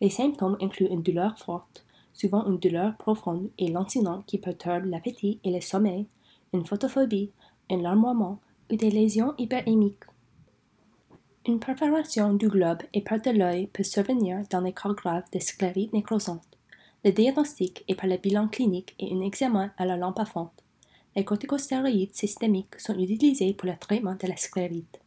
Les 0.00 0.11
symptômes 0.11 0.57
incluent 0.61 0.91
une 0.91 1.03
douleur 1.03 1.39
forte, 1.39 1.85
souvent 2.12 2.47
une 2.47 2.59
douleur 2.59 2.97
profonde 2.97 3.50
et 3.59 3.69
lancinante 3.69 4.25
qui 4.27 4.39
perturbe 4.39 4.87
l'appétit 4.87 5.39
et 5.45 5.53
le 5.53 5.61
sommeil, 5.61 6.07
une 6.53 6.67
photophobie, 6.67 7.31
un 7.71 7.83
larmoiement 7.83 8.41
ou 8.73 8.77
des 8.77 8.91
lésions 8.91 9.35
hyperémiques. 9.39 10.05
Une 11.47 11.61
perforation 11.61 12.35
du 12.35 12.49
globe 12.49 12.83
et 12.93 13.03
perte 13.03 13.27
de 13.27 13.31
l'œil 13.31 13.67
peut 13.69 13.83
survenir 13.83 14.43
dans 14.50 14.61
les 14.61 14.73
cas 14.73 14.93
graves 14.93 15.31
de 15.33 15.39
sclérite 15.39 15.93
nécrosante. 15.93 16.60
Le 17.04 17.12
diagnostic 17.12 17.85
est 17.88 17.95
par 17.95 18.07
le 18.07 18.16
bilan 18.16 18.49
clinique 18.49 18.95
et 18.99 19.12
un 19.14 19.21
examen 19.23 19.73
à 19.78 19.87
la 19.87 19.97
lampe 19.97 20.19
à 20.19 20.25
fente. 20.25 20.64
Les 21.16 21.25
corticostéroïdes 21.25 22.14
systémiques 22.14 22.78
sont 22.78 22.99
utilisés 22.99 23.54
pour 23.54 23.69
le 23.69 23.76
traitement 23.78 24.14
de 24.14 24.26
la 24.26 24.37
sclérite. 24.37 25.00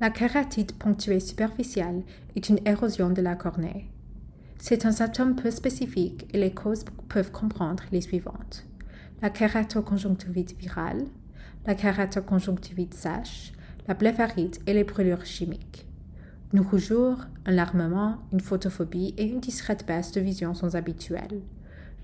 La 0.00 0.10
kératite 0.10 0.78
ponctuée 0.78 1.20
superficielle 1.20 2.04
est 2.36 2.48
une 2.48 2.60
érosion 2.66 3.10
de 3.10 3.20
la 3.20 3.34
cornée. 3.34 3.90
C'est 4.58 4.86
un 4.86 4.92
symptôme 4.92 5.34
peu 5.34 5.50
spécifique 5.50 6.26
et 6.32 6.38
les 6.38 6.54
causes 6.54 6.84
peuvent 7.08 7.32
comprendre 7.32 7.82
les 7.90 8.00
suivantes 8.00 8.68
la 9.20 9.30
kératoconjonctivite 9.30 10.56
virale, 10.58 11.04
la 11.66 11.74
kératoconjonctivite 11.74 12.94
sèche, 12.94 13.52
la 13.88 13.94
blépharite 13.94 14.60
et 14.66 14.74
les 14.74 14.84
brûlures 14.84 15.24
chimiques. 15.24 15.86
Une 16.52 16.60
rougeur, 16.60 17.26
un 17.46 17.52
larmement, 17.52 18.18
une 18.32 18.40
photophobie 18.40 19.14
et 19.16 19.24
une 19.24 19.40
discrète 19.40 19.86
baisse 19.86 20.12
de 20.12 20.20
vision 20.20 20.54
sont 20.54 20.74
habituels. 20.74 21.40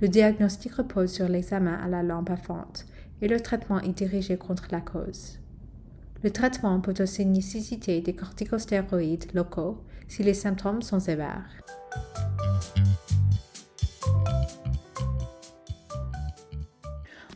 Le 0.00 0.08
diagnostic 0.08 0.72
repose 0.72 1.12
sur 1.12 1.28
l'examen 1.28 1.74
à 1.74 1.88
la 1.88 2.02
lampe 2.02 2.30
à 2.30 2.36
fente 2.36 2.86
et 3.20 3.28
le 3.28 3.38
traitement 3.38 3.80
est 3.80 3.96
dirigé 3.96 4.36
contre 4.38 4.66
la 4.70 4.80
cause. 4.80 5.38
Le 6.22 6.30
traitement 6.30 6.80
peut 6.80 6.94
aussi 7.00 7.26
nécessiter 7.26 8.00
des 8.00 8.14
corticostéroïdes 8.14 9.32
locaux 9.34 9.84
si 10.08 10.22
les 10.22 10.34
symptômes 10.34 10.82
sont 10.82 11.00
sévères. 11.00 11.50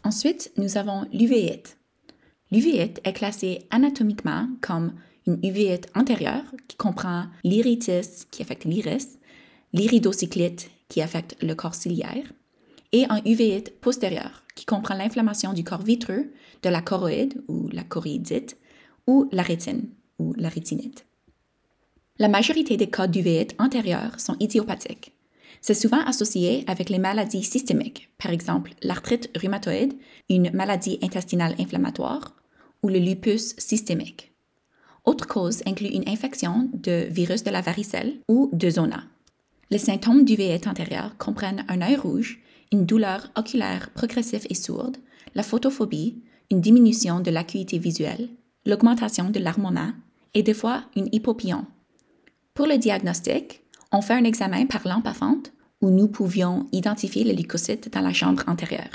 Ensuite, 0.04 0.52
nous 0.56 0.78
avons 0.78 1.06
l'uvéite. 1.12 1.77
L'uvéite 2.50 3.00
est 3.04 3.12
classée 3.12 3.66
anatomiquement 3.70 4.48
comme 4.60 4.94
une 5.26 5.38
uvéite 5.44 5.90
antérieure 5.94 6.44
qui 6.66 6.76
comprend 6.76 7.26
l'iritis 7.44 8.26
qui 8.30 8.42
affecte 8.42 8.64
l'iris, 8.64 9.18
l'iridocyclite 9.72 10.70
qui 10.88 11.02
affecte 11.02 11.36
le 11.42 11.54
corps 11.54 11.74
ciliaire, 11.74 12.32
et 12.92 13.04
un 13.10 13.20
uvéite 13.26 13.78
postérieure 13.80 14.44
qui 14.54 14.64
comprend 14.64 14.94
l'inflammation 14.94 15.52
du 15.52 15.62
corps 15.62 15.82
vitreux, 15.82 16.32
de 16.62 16.68
la 16.70 16.80
choroïde 16.80 17.42
ou 17.48 17.68
la 17.68 17.84
choroïdite, 17.84 18.56
ou 19.06 19.28
la 19.30 19.42
rétine 19.42 19.88
ou 20.18 20.32
la 20.34 20.48
rétinite. 20.48 21.04
La 22.18 22.28
majorité 22.28 22.76
des 22.76 22.90
cas 22.90 23.06
d'uvéite 23.06 23.54
antérieure 23.58 24.18
sont 24.18 24.36
idiopathiques. 24.40 25.12
C'est 25.60 25.74
souvent 25.74 26.04
associé 26.04 26.64
avec 26.66 26.88
les 26.88 26.98
maladies 26.98 27.42
systémiques, 27.42 28.10
par 28.18 28.30
exemple 28.30 28.72
l'arthrite 28.82 29.30
rhumatoïde, 29.36 29.94
une 30.28 30.50
maladie 30.52 30.98
intestinale 31.02 31.54
inflammatoire, 31.58 32.34
ou 32.82 32.88
le 32.88 32.98
lupus 32.98 33.54
systémique. 33.58 34.32
Autres 35.04 35.26
causes 35.26 35.62
incluent 35.66 35.94
une 35.94 36.08
infection 36.08 36.68
de 36.72 37.08
virus 37.10 37.42
de 37.42 37.50
la 37.50 37.60
varicelle 37.60 38.18
ou 38.28 38.50
de 38.52 38.70
zona. 38.70 39.04
Les 39.70 39.78
symptômes 39.78 40.24
d'UVE 40.24 40.66
antérieur 40.66 41.16
comprennent 41.18 41.64
un 41.68 41.82
œil 41.82 41.96
rouge, 41.96 42.40
une 42.72 42.86
douleur 42.86 43.30
oculaire 43.36 43.90
progressive 43.94 44.46
et 44.48 44.54
sourde, 44.54 44.96
la 45.34 45.42
photophobie, 45.42 46.22
une 46.50 46.60
diminution 46.60 47.20
de 47.20 47.30
l'acuité 47.30 47.78
visuelle, 47.78 48.28
l'augmentation 48.64 49.30
de 49.30 49.38
l'armement 49.38 49.92
et 50.34 50.42
des 50.42 50.54
fois 50.54 50.84
une 50.96 51.08
hypopion. 51.12 51.66
Pour 52.54 52.66
le 52.66 52.76
diagnostic, 52.76 53.62
on 53.92 54.02
fait 54.02 54.14
un 54.14 54.24
examen 54.24 54.66
par 54.66 54.86
lampe 54.86 55.06
à 55.06 55.14
fente 55.14 55.52
où 55.80 55.90
nous 55.90 56.08
pouvions 56.08 56.66
identifier 56.72 57.24
les 57.24 57.34
leucocytes 57.34 57.92
dans 57.92 58.00
la 58.00 58.12
chambre 58.12 58.42
antérieure. 58.46 58.90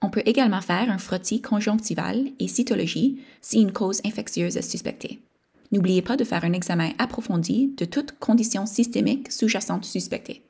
On 0.00 0.10
peut 0.10 0.22
également 0.26 0.60
faire 0.60 0.90
un 0.90 0.98
frottis 0.98 1.40
conjonctival 1.40 2.26
et 2.38 2.48
cytologie 2.48 3.20
si 3.40 3.60
une 3.60 3.72
cause 3.72 4.00
infectieuse 4.04 4.56
est 4.56 4.62
suspectée. 4.62 5.20
N'oubliez 5.72 6.02
pas 6.02 6.16
de 6.16 6.24
faire 6.24 6.44
un 6.44 6.52
examen 6.52 6.90
approfondi 6.98 7.72
de 7.76 7.84
toute 7.84 8.18
condition 8.18 8.66
systémique 8.66 9.32
sous-jacente 9.32 9.84
suspectée. 9.84 10.42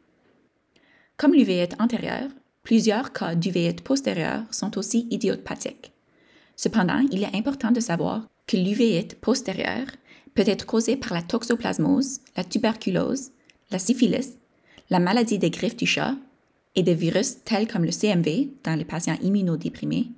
Comme 1.17 1.35
l'uvéite 1.35 1.77
antérieure, 1.79 2.29
plusieurs 2.63 3.13
cas 3.13 3.35
d'uvéite 3.35 3.83
postérieure 3.83 4.43
sont 4.51 4.77
aussi 4.77 5.07
idiopathiques. 5.11 5.93
Cependant, 6.57 7.05
il 7.11 7.23
est 7.23 7.37
important 7.37 7.71
de 7.71 7.81
savoir 7.81 8.27
que 8.47 8.57
l'uvéite 8.57 9.21
postérieure 9.21 9.87
peut 10.35 10.45
être 10.47 10.67
causée 10.67 10.97
par 10.97 11.15
la 11.15 11.23
toxoplasmose, 11.23 12.21
la 12.37 12.45
tuberculose, 12.45 13.31
la 13.71 13.79
syphilis, 13.79 14.35
la 14.91 14.99
maladie 14.99 15.39
des 15.39 15.51
griffes 15.51 15.77
du 15.77 15.87
chat 15.87 16.17
et 16.75 16.83
des 16.83 16.95
virus 16.95 17.45
tels 17.45 17.69
comme 17.69 17.85
le 17.85 17.93
CMV 17.93 18.49
dans 18.65 18.75
les 18.77 18.85
patients 18.85 19.19
immunodéprimés, 19.23 20.09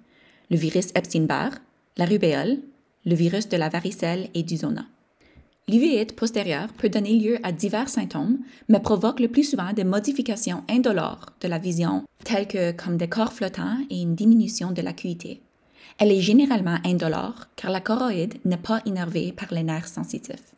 le 0.51 0.57
virus 0.57 0.89
Epstein-Barr, 0.95 1.53
la 1.97 2.05
rubéole, 2.05 2.59
le 3.05 3.15
virus 3.15 3.49
de 3.49 3.57
la 3.57 3.69
varicelle 3.69 4.29
et 4.35 4.43
du 4.43 4.57
zona. 4.57 4.87
L'uvéite 5.69 6.15
postérieure 6.15 6.73
peut 6.79 6.89
donner 6.89 7.19
lieu 7.19 7.39
à 7.43 7.51
divers 7.51 7.89
symptômes, 7.89 8.39
mais 8.69 8.79
provoque 8.79 9.19
le 9.19 9.29
plus 9.29 9.43
souvent 9.43 9.73
des 9.73 9.83
modifications 9.83 10.63
indolores 10.69 11.27
de 11.41 11.49
la 11.49 11.59
vision, 11.59 12.05
telles 12.23 12.47
que 12.47 12.71
comme 12.71 12.97
des 12.97 13.09
corps 13.09 13.33
flottants 13.33 13.79
et 13.91 14.01
une 14.01 14.15
diminution 14.15 14.71
de 14.71 14.81
l'acuité. 14.81 15.43
Elle 15.99 16.13
est 16.13 16.21
généralement 16.21 16.79
indolore 16.85 17.47
car 17.57 17.71
la 17.71 17.81
choroïde 17.81 18.35
n'est 18.45 18.57
pas 18.57 18.83
innervée 18.85 19.33
par 19.33 19.53
les 19.53 19.63
nerfs 19.63 19.89
sensitifs. 19.89 20.55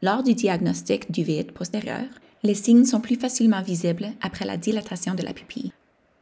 Lors 0.00 0.22
du 0.22 0.34
diagnostic 0.34 1.10
d'uvite 1.10 1.52
postérieure, 1.52 2.08
les 2.44 2.54
signes 2.54 2.84
sont 2.84 3.00
plus 3.00 3.16
facilement 3.16 3.62
visibles 3.62 4.10
après 4.20 4.44
la 4.44 4.56
dilatation 4.56 5.14
de 5.14 5.24
la 5.24 5.32
pupille. 5.32 5.72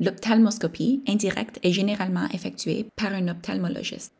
L'ophtalmoscopie 0.01 1.03
indirecte 1.07 1.59
est 1.63 1.73
généralement 1.73 2.27
effectuée 2.33 2.87
par 2.97 3.13
un 3.13 3.29
ophtalmologiste. 3.29 4.13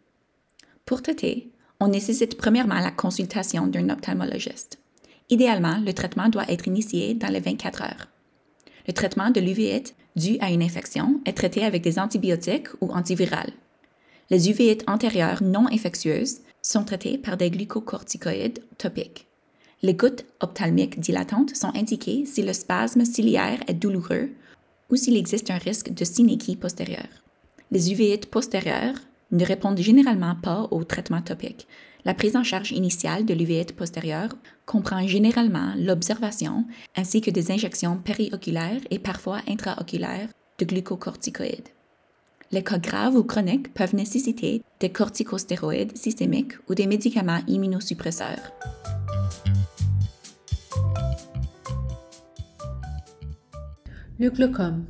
Pour 0.85 1.03
traiter, 1.03 1.51
on 1.81 1.89
nécessite 1.89 2.37
premièrement 2.37 2.81
la 2.81 2.91
consultation 2.91 3.67
d'un 3.67 3.89
ophtalmologiste. 3.89 4.79
Idéalement, 5.31 5.79
le 5.85 5.93
traitement 5.93 6.29
doit 6.29 6.51
être 6.51 6.67
initié 6.67 7.15
dans 7.15 7.29
les 7.29 7.41
24 7.41 7.83
heures. 7.83 8.09
Le 8.87 8.93
traitement 8.93 9.31
de 9.31 9.41
l'uvéite 9.41 9.95
dû 10.15 10.39
à 10.41 10.51
une 10.51 10.63
infection 10.63 11.21
est 11.25 11.37
traité 11.37 11.65
avec 11.65 11.83
des 11.83 11.99
antibiotiques 11.99 12.69
ou 12.81 12.93
antivirales. 12.93 13.53
Les 14.29 14.51
uveites 14.51 14.83
antérieures 14.89 15.43
non 15.43 15.67
infectieuses 15.71 16.41
sont 16.61 16.85
traitées 16.85 17.17
par 17.17 17.37
des 17.37 17.51
glucocorticoïdes 17.51 18.61
topiques. 18.77 19.27
Les 19.83 19.95
gouttes 19.95 20.25
ophtalmiques 20.41 20.99
dilatantes 20.99 21.55
sont 21.55 21.71
indiquées 21.77 22.25
si 22.27 22.43
le 22.43 22.53
spasme 22.53 23.05
ciliaire 23.05 23.61
est 23.69 23.75
douloureux 23.75 24.31
ou 24.91 24.97
s'il 24.97 25.17
existe 25.17 25.51
un 25.51 25.59
risque 25.59 25.93
de 25.93 26.05
synéchie 26.05 26.57
postérieure. 26.57 27.23
Les 27.71 27.93
uveites 27.93 28.27
postérieures 28.27 28.97
ne 29.31 29.45
répondent 29.45 29.79
généralement 29.79 30.35
pas 30.35 30.67
au 30.71 30.83
traitement 30.83 31.23
topique. 31.23 31.69
La 32.05 32.15
prise 32.15 32.37
en 32.37 32.45
charge 32.45 32.73
initiale 32.73 33.27
de 33.27 33.35
l'uvéite 33.35 33.77
postérieure 33.77 34.35
comprend 34.65 35.07
généralement 35.07 35.75
l'observation 35.77 36.65
ainsi 36.97 37.21
que 37.21 37.31
des 37.31 37.51
injections 37.51 37.99
périoculaires 37.99 38.81
et 38.91 38.99
parfois 38.99 39.41
intraoculaires 39.49 40.29
de 40.59 40.65
glucocorticoïdes. 40.65 41.76
Les 42.53 42.63
cas 42.63 42.79
graves 42.79 43.17
ou 43.17 43.25
chroniques 43.25 43.75
peuvent 43.75 43.95
nécessiter 43.95 44.63
des 44.79 44.91
corticostéroïdes 44.91 45.97
systémiques 45.97 46.55
ou 46.69 46.75
des 46.75 46.87
médicaments 46.87 47.41
immunosuppresseurs. 47.49 48.53
Le 54.19 54.31
glaucome. 54.31 54.87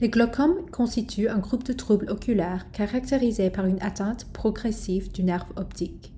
Le 0.00 0.08
glaucome 0.08 0.70
constitue 0.72 1.28
un 1.28 1.38
groupe 1.38 1.64
de 1.64 1.74
troubles 1.74 2.10
oculaires 2.10 2.70
caractérisés 2.72 3.50
par 3.50 3.66
une 3.66 3.80
atteinte 3.82 4.26
progressive 4.32 5.12
du 5.12 5.22
nerf 5.22 5.46
optique. 5.56 6.14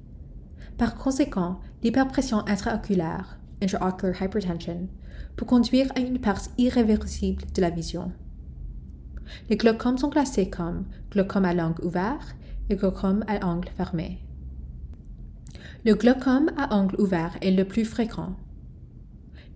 Par 0.78 0.94
conséquent, 0.94 1.60
l'hyperpression 1.82 2.46
intraoculaire, 2.46 3.38
intraocular 3.60 4.22
hypertension, 4.22 4.88
peut 5.36 5.44
conduire 5.44 5.90
à 5.96 6.00
une 6.00 6.20
perte 6.20 6.50
irréversible 6.58 7.42
de 7.54 7.60
la 7.60 7.70
vision. 7.70 8.12
Les 9.48 9.56
glaucomes 9.56 9.98
sont 9.98 10.10
classés 10.10 10.48
comme 10.48 10.84
glaucome 11.10 11.44
à 11.44 11.54
l'angle 11.54 11.84
ouvert 11.84 12.34
et 12.70 12.76
glaucome 12.76 13.24
à 13.26 13.44
angle 13.46 13.68
fermé. 13.76 14.18
Le 15.84 15.94
glaucome 15.94 16.50
à 16.56 16.74
angle 16.74 17.00
ouvert 17.00 17.36
est 17.40 17.50
le 17.50 17.64
plus 17.64 17.84
fréquent. 17.84 18.36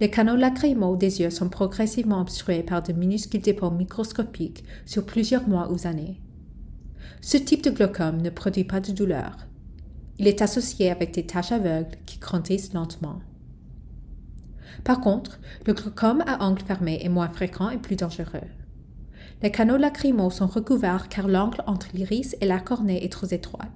Les 0.01 0.11
canaux 0.11 0.37
lacrymaux 0.37 0.97
des 0.97 1.21
yeux 1.21 1.31
sont 1.31 1.49
progressivement 1.49 2.21
obstrués 2.21 2.63
par 2.63 2.83
de 2.83 2.93
minuscules 2.93 3.41
dépôts 3.41 3.71
microscopiques 3.71 4.65
sur 4.85 5.07
plusieurs 5.07 5.49
mois 5.49 5.73
ou 5.73 5.87
années. 5.87 6.21
Ce 7.21 7.37
type 7.37 7.63
de 7.65 7.71
glaucome 7.71 8.21
ne 8.21 8.31
produit 8.31 8.65
pas 8.65 8.81
de 8.81 8.93
douleur. 8.93 9.37
Il 10.19 10.27
est 10.27 10.43
associé 10.43 10.91
avec 10.91 11.13
des 11.13 11.27
taches 11.27 11.53
aveugles 11.53 11.97
qui 12.05 12.19
grandissent 12.19 12.75
lentement. 12.75 13.21
Par 14.85 15.01
contre, 15.01 15.39
le 15.67 15.73
glaucome 15.73 16.23
à 16.27 16.45
angle 16.45 16.63
fermé 16.63 16.99
est 17.03 17.09
moins 17.09 17.29
fréquent 17.29 17.71
et 17.71 17.79
plus 17.79 17.97
dangereux. 17.97 18.49
Les 19.47 19.53
canaux 19.53 19.77
lacrymaux 19.77 20.31
sont 20.31 20.49
recouverts 20.49 21.09
car 21.09 21.29
l'angle 21.29 21.63
entre 21.69 21.87
l'iris 21.95 22.35
et 22.41 22.47
la 22.47 22.59
cornée 22.59 23.05
est 23.05 23.13
trop 23.13 23.29
étroit. 23.29 23.67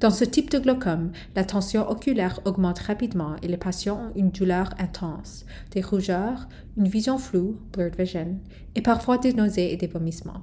Dans 0.00 0.10
ce 0.10 0.24
type 0.24 0.50
de 0.50 0.58
glaucome, 0.58 1.12
la 1.36 1.44
tension 1.44 1.88
oculaire 1.88 2.40
augmente 2.44 2.80
rapidement 2.80 3.36
et 3.40 3.46
les 3.46 3.56
patients 3.56 4.08
ont 4.08 4.12
une 4.16 4.32
douleur 4.32 4.70
intense, 4.80 5.46
des 5.70 5.80
rougeurs, 5.80 6.48
une 6.76 6.88
vision 6.88 7.18
floue, 7.18 7.60
blurred 7.72 7.94
vision, 7.94 8.40
et 8.74 8.82
parfois 8.82 9.16
des 9.16 9.32
nausées 9.32 9.72
et 9.72 9.76
des 9.76 9.86
vomissements. 9.86 10.42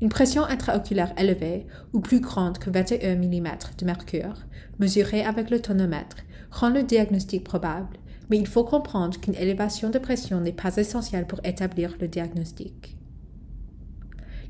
Une 0.00 0.08
pression 0.08 0.44
intraoculaire 0.44 1.12
élevée, 1.18 1.66
ou 1.92 1.98
plus 1.98 2.20
grande 2.20 2.58
que 2.58 2.70
21 2.70 3.16
mm 3.16 3.48
de 3.78 3.84
mercure, 3.84 4.46
mesurée 4.78 5.24
avec 5.24 5.50
le 5.50 5.60
tonomètre, 5.60 6.18
rend 6.52 6.68
le 6.68 6.84
diagnostic 6.84 7.42
probable, 7.42 7.98
mais 8.30 8.38
il 8.38 8.46
faut 8.46 8.64
comprendre 8.64 9.18
qu'une 9.20 9.34
élévation 9.34 9.90
de 9.90 9.98
pression 9.98 10.40
n'est 10.40 10.52
pas 10.52 10.76
essentielle 10.76 11.26
pour 11.26 11.40
établir 11.44 11.96
le 12.00 12.08
diagnostic. 12.08 12.96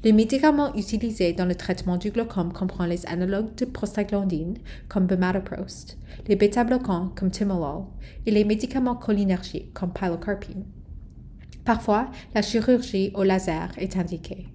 Les 0.04 0.12
médicaments 0.12 0.74
utilisés 0.74 1.32
dans 1.32 1.46
le 1.46 1.54
traitement 1.54 1.96
du 1.96 2.10
glaucome 2.10 2.52
comprennent 2.52 2.90
les 2.90 3.06
analogues 3.06 3.54
de 3.56 3.64
prostaglandine 3.64 4.58
comme 4.88 5.06
bimatoprost, 5.06 5.98
les 6.28 6.36
bêta-bloquants 6.36 7.12
comme 7.16 7.30
timolol 7.30 7.86
et 8.24 8.30
les 8.30 8.44
médicaments 8.44 8.94
cholinergiques 8.94 9.72
comme 9.72 9.92
pilocarpine. 9.92 10.64
Parfois, 11.64 12.10
la 12.34 12.42
chirurgie 12.42 13.10
au 13.14 13.24
laser 13.24 13.72
est 13.78 13.96
indiquée. 13.96 14.46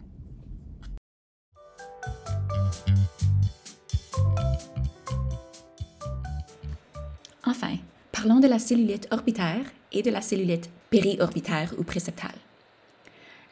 Enfin, 7.45 7.75
parlons 8.21 8.39
de 8.39 8.47
la 8.47 8.59
cellulite 8.59 9.07
orbitaire 9.09 9.65
et 9.91 10.03
de 10.03 10.11
la 10.11 10.21
cellulite 10.21 10.69
périorbitaire 10.91 11.73
ou 11.79 11.83
préceptale. 11.83 12.37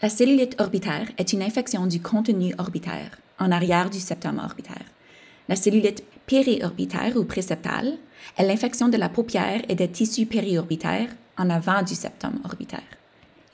La 0.04 0.10
cellulite 0.10 0.62
orbitaire 0.62 1.08
est 1.18 1.34
une 1.34 1.42
infection 1.42 1.88
du 1.88 2.00
contenu 2.00 2.54
orbitaire, 2.60 3.18
en 3.40 3.52
arrière 3.52 3.90
du 3.90 4.00
septum 4.00 4.38
orbitaire. 4.38 4.86
La 5.48 5.56
cellulite 5.56 6.04
périorbitaire 6.28 7.18
ou 7.18 7.24
préceptale 7.24 7.98
est 8.38 8.46
l'infection 8.46 8.90
de 8.90 8.98
la 8.98 9.10
paupière 9.10 9.64
et 9.70 9.74
des 9.74 9.88
tissus 9.88 10.28
périorbitaires 10.28 11.10
en 11.36 11.50
avant 11.50 11.82
du 11.82 11.96
septum 11.96 12.40
orbitaire. 12.46 12.94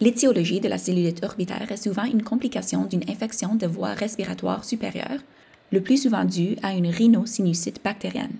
L'étiologie 0.01 0.59
de 0.59 0.67
la 0.67 0.77
cellulite 0.77 1.23
orbitaire 1.23 1.71
est 1.71 1.81
souvent 1.81 2.03
une 2.03 2.23
complication 2.23 2.83
d'une 2.83 3.09
infection 3.09 3.55
de 3.55 3.67
voie 3.67 3.93
respiratoire 3.93 4.65
supérieure, 4.65 5.21
le 5.71 5.79
plus 5.79 6.01
souvent 6.03 6.25
due 6.25 6.57
à 6.61 6.73
une 6.73 6.87
rhinosinucite 6.87 7.81
bactérienne. 7.81 8.37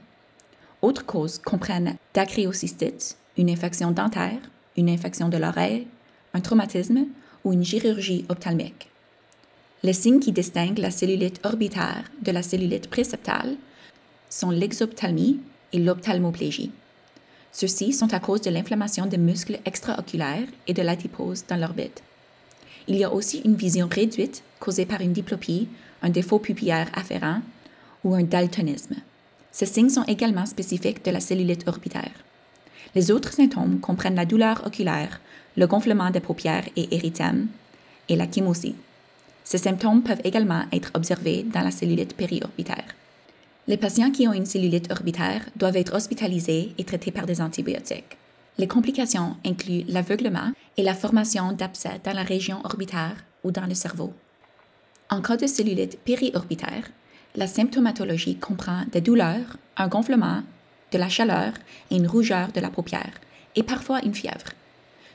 Autres 0.82 1.06
causes 1.06 1.40
comprennent 1.40 1.96
d'acréocystite, 2.14 3.18
une 3.38 3.50
infection 3.50 3.92
dentaire, 3.92 4.40
une 4.78 4.90
infection 4.90 5.30
de 5.30 5.38
l'oreille, 5.38 5.88
un 6.34 6.42
traumatisme 6.42 7.06
ou 7.44 7.54
une 7.54 7.64
chirurgie 7.64 8.26
ophtalmique. 8.30 8.90
Les 9.84 9.94
signes 9.94 10.20
qui 10.20 10.32
distinguent 10.32 10.80
la 10.80 10.92
cellulite 10.92 11.40
orbitaire 11.44 12.04
de 12.22 12.32
la 12.32 12.42
cellulite 12.42 12.90
préceptale 12.90 13.56
sont 14.30 14.50
l'exophtalmie 14.50 15.40
et 15.74 15.80
l'ophtalmoplégie. 15.80 16.72
Ceux-ci 17.52 17.94
sont 17.94 18.14
à 18.14 18.20
cause 18.20 18.42
de 18.42 18.50
l'inflammation 18.50 19.06
des 19.06 19.18
muscles 19.18 19.60
extraoculaires 19.64 20.48
et 20.68 20.74
de 20.74 20.82
l'adipose 20.82 21.46
dans 21.48 21.56
l'orbite. 21.56 22.04
Il 22.88 22.98
y 22.98 23.04
a 23.04 23.14
aussi 23.14 23.40
une 23.46 23.56
vision 23.56 23.88
réduite 23.90 24.44
causée 24.60 24.86
par 24.86 25.02
une 25.02 25.14
diplopie, 25.14 25.68
un 26.02 26.10
défaut 26.10 26.40
pupillaire 26.40 26.90
afférent 26.94 27.42
ou 28.04 28.14
un 28.14 28.24
daltonisme. 28.24 28.96
Ces 29.56 29.68
signes 29.68 29.90
sont 29.90 30.04
également 30.04 30.46
spécifiques 30.46 31.06
de 31.06 31.12
la 31.12 31.22
cellulite 31.22 31.66
orbitaire. 31.66 32.12
Les 32.94 33.10
autres 33.10 33.32
symptômes 33.32 33.80
comprennent 33.80 34.18
la 34.18 34.26
douleur 34.26 34.68
oculaire, 34.68 35.22
le 35.56 35.66
gonflement 35.66 36.10
des 36.10 36.20
paupières 36.20 36.66
et 36.76 36.94
érythème, 36.94 37.48
et 38.10 38.18
la 38.18 38.28
chymosie. 38.28 38.76
Ces 39.46 39.60
symptômes 39.60 40.04
peuvent 40.04 40.20
également 40.26 40.64
être 40.74 40.92
observés 40.94 41.44
dans 41.44 41.62
la 41.62 41.72
cellulite 41.72 42.18
périorbitaire. 42.18 42.84
Les 43.68 43.78
patients 43.78 44.12
qui 44.12 44.28
ont 44.28 44.34
une 44.34 44.46
cellulite 44.46 44.92
orbitaire 44.92 45.46
doivent 45.56 45.78
être 45.78 45.96
hospitalisés 45.96 46.74
et 46.78 46.84
traités 46.84 47.12
par 47.12 47.26
des 47.26 47.40
antibiotiques. 47.40 48.18
Les 48.58 48.68
complications 48.68 49.38
incluent 49.46 49.86
l'aveuglement 49.88 50.52
et 50.76 50.84
la 50.84 50.96
formation 50.96 51.54
d'abcès 51.54 52.02
dans 52.04 52.14
la 52.14 52.24
région 52.24 52.60
orbitaire 52.66 53.24
ou 53.46 53.52
dans 53.52 53.68
le 53.68 53.74
cerveau. 53.74 54.12
En 55.10 55.22
cas 55.22 55.38
de 55.38 55.48
cellulite 55.48 55.98
périorbitaire, 56.00 56.90
la 57.36 57.48
symptomatologie 57.48 58.38
comprend 58.38 58.84
des 58.92 59.02
douleurs, 59.02 59.58
un 59.78 59.88
gonflement, 59.88 60.42
de 60.92 60.98
la 60.98 61.10
chaleur 61.10 61.54
et 61.92 61.98
une 61.98 62.08
rougeur 62.08 62.52
de 62.54 62.62
la 62.62 62.70
paupière, 62.70 63.12
et 63.56 63.64
parfois 63.64 64.04
une 64.04 64.14
fièvre. 64.14 64.54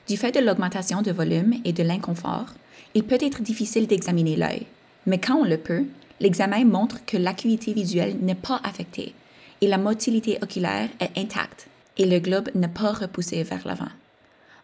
Du 0.08 0.16
fait 0.16 0.32
de 0.32 0.40
l'augmentation 0.40 1.02
de 1.02 1.12
volume 1.12 1.54
et 1.64 1.72
de 1.72 1.82
l'inconfort, 1.82 2.54
il 2.94 3.04
peut 3.04 3.18
être 3.20 3.42
difficile 3.42 3.86
d'examiner 3.86 4.36
l'œil, 4.36 4.66
mais 5.06 5.18
quand 5.18 5.36
on 5.36 5.44
le 5.44 5.56
peut, 5.56 5.84
l'examen 6.20 6.64
montre 6.64 7.04
que 7.06 7.16
l'acuité 7.16 7.72
visuelle 7.72 8.16
n'est 8.20 8.34
pas 8.34 8.60
affectée 8.64 9.14
et 9.60 9.68
la 9.68 9.78
motilité 9.78 10.38
oculaire 10.42 10.88
est 11.00 11.18
intacte 11.18 11.68
et 11.96 12.06
le 12.06 12.18
globe 12.18 12.50
n'est 12.54 12.68
pas 12.68 12.92
repoussé 12.92 13.42
vers 13.42 13.66
l'avant. 13.66 13.90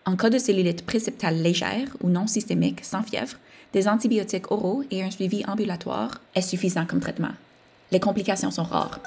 En 0.05 0.17
cas 0.17 0.31
de 0.31 0.39
cellulite 0.39 0.85
préceptale 0.87 1.43
légère 1.43 1.89
ou 2.03 2.09
non 2.09 2.27
systémique 2.27 2.85
sans 2.85 3.03
fièvre, 3.03 3.37
des 3.73 3.89
antibiotiques 3.89 4.51
oraux 4.51 4.85
et 4.91 5.03
un 5.03 5.11
suivi 5.11 5.45
ambulatoire 5.47 6.21
est 6.35 6.43
suffisant 6.43 6.87
comme 6.87 7.01
traitement. 7.01 7.33
Les 7.93 8.01
complications 8.01 8.51
sont 8.51 8.65
rares. 8.65 9.01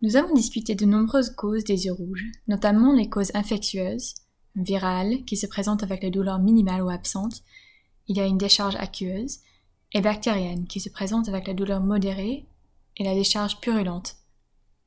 Nous 0.00 0.16
avons 0.16 0.34
discuté 0.34 0.74
de 0.74 0.86
nombreuses 0.86 1.30
causes 1.30 1.64
des 1.64 1.86
yeux 1.86 1.92
rouges, 1.92 2.24
notamment 2.46 2.92
les 2.92 3.08
causes 3.08 3.32
infectieuses, 3.34 4.14
virales, 4.54 5.24
qui 5.24 5.36
se 5.36 5.46
présentent 5.46 5.82
avec 5.82 6.02
les 6.02 6.10
douleurs 6.10 6.38
minimales 6.38 6.82
ou 6.82 6.88
absentes, 6.88 7.42
il 8.06 8.16
y 8.16 8.20
a 8.20 8.26
une 8.26 8.38
décharge 8.38 8.76
aqueuse, 8.76 9.38
et 9.92 10.00
bactérienne, 10.00 10.66
qui 10.66 10.80
se 10.80 10.88
présente 10.88 11.28
avec 11.28 11.46
la 11.46 11.54
douleur 11.54 11.80
modérée 11.80 12.46
et 12.96 13.04
la 13.04 13.14
décharge 13.14 13.60
purulente. 13.60 14.16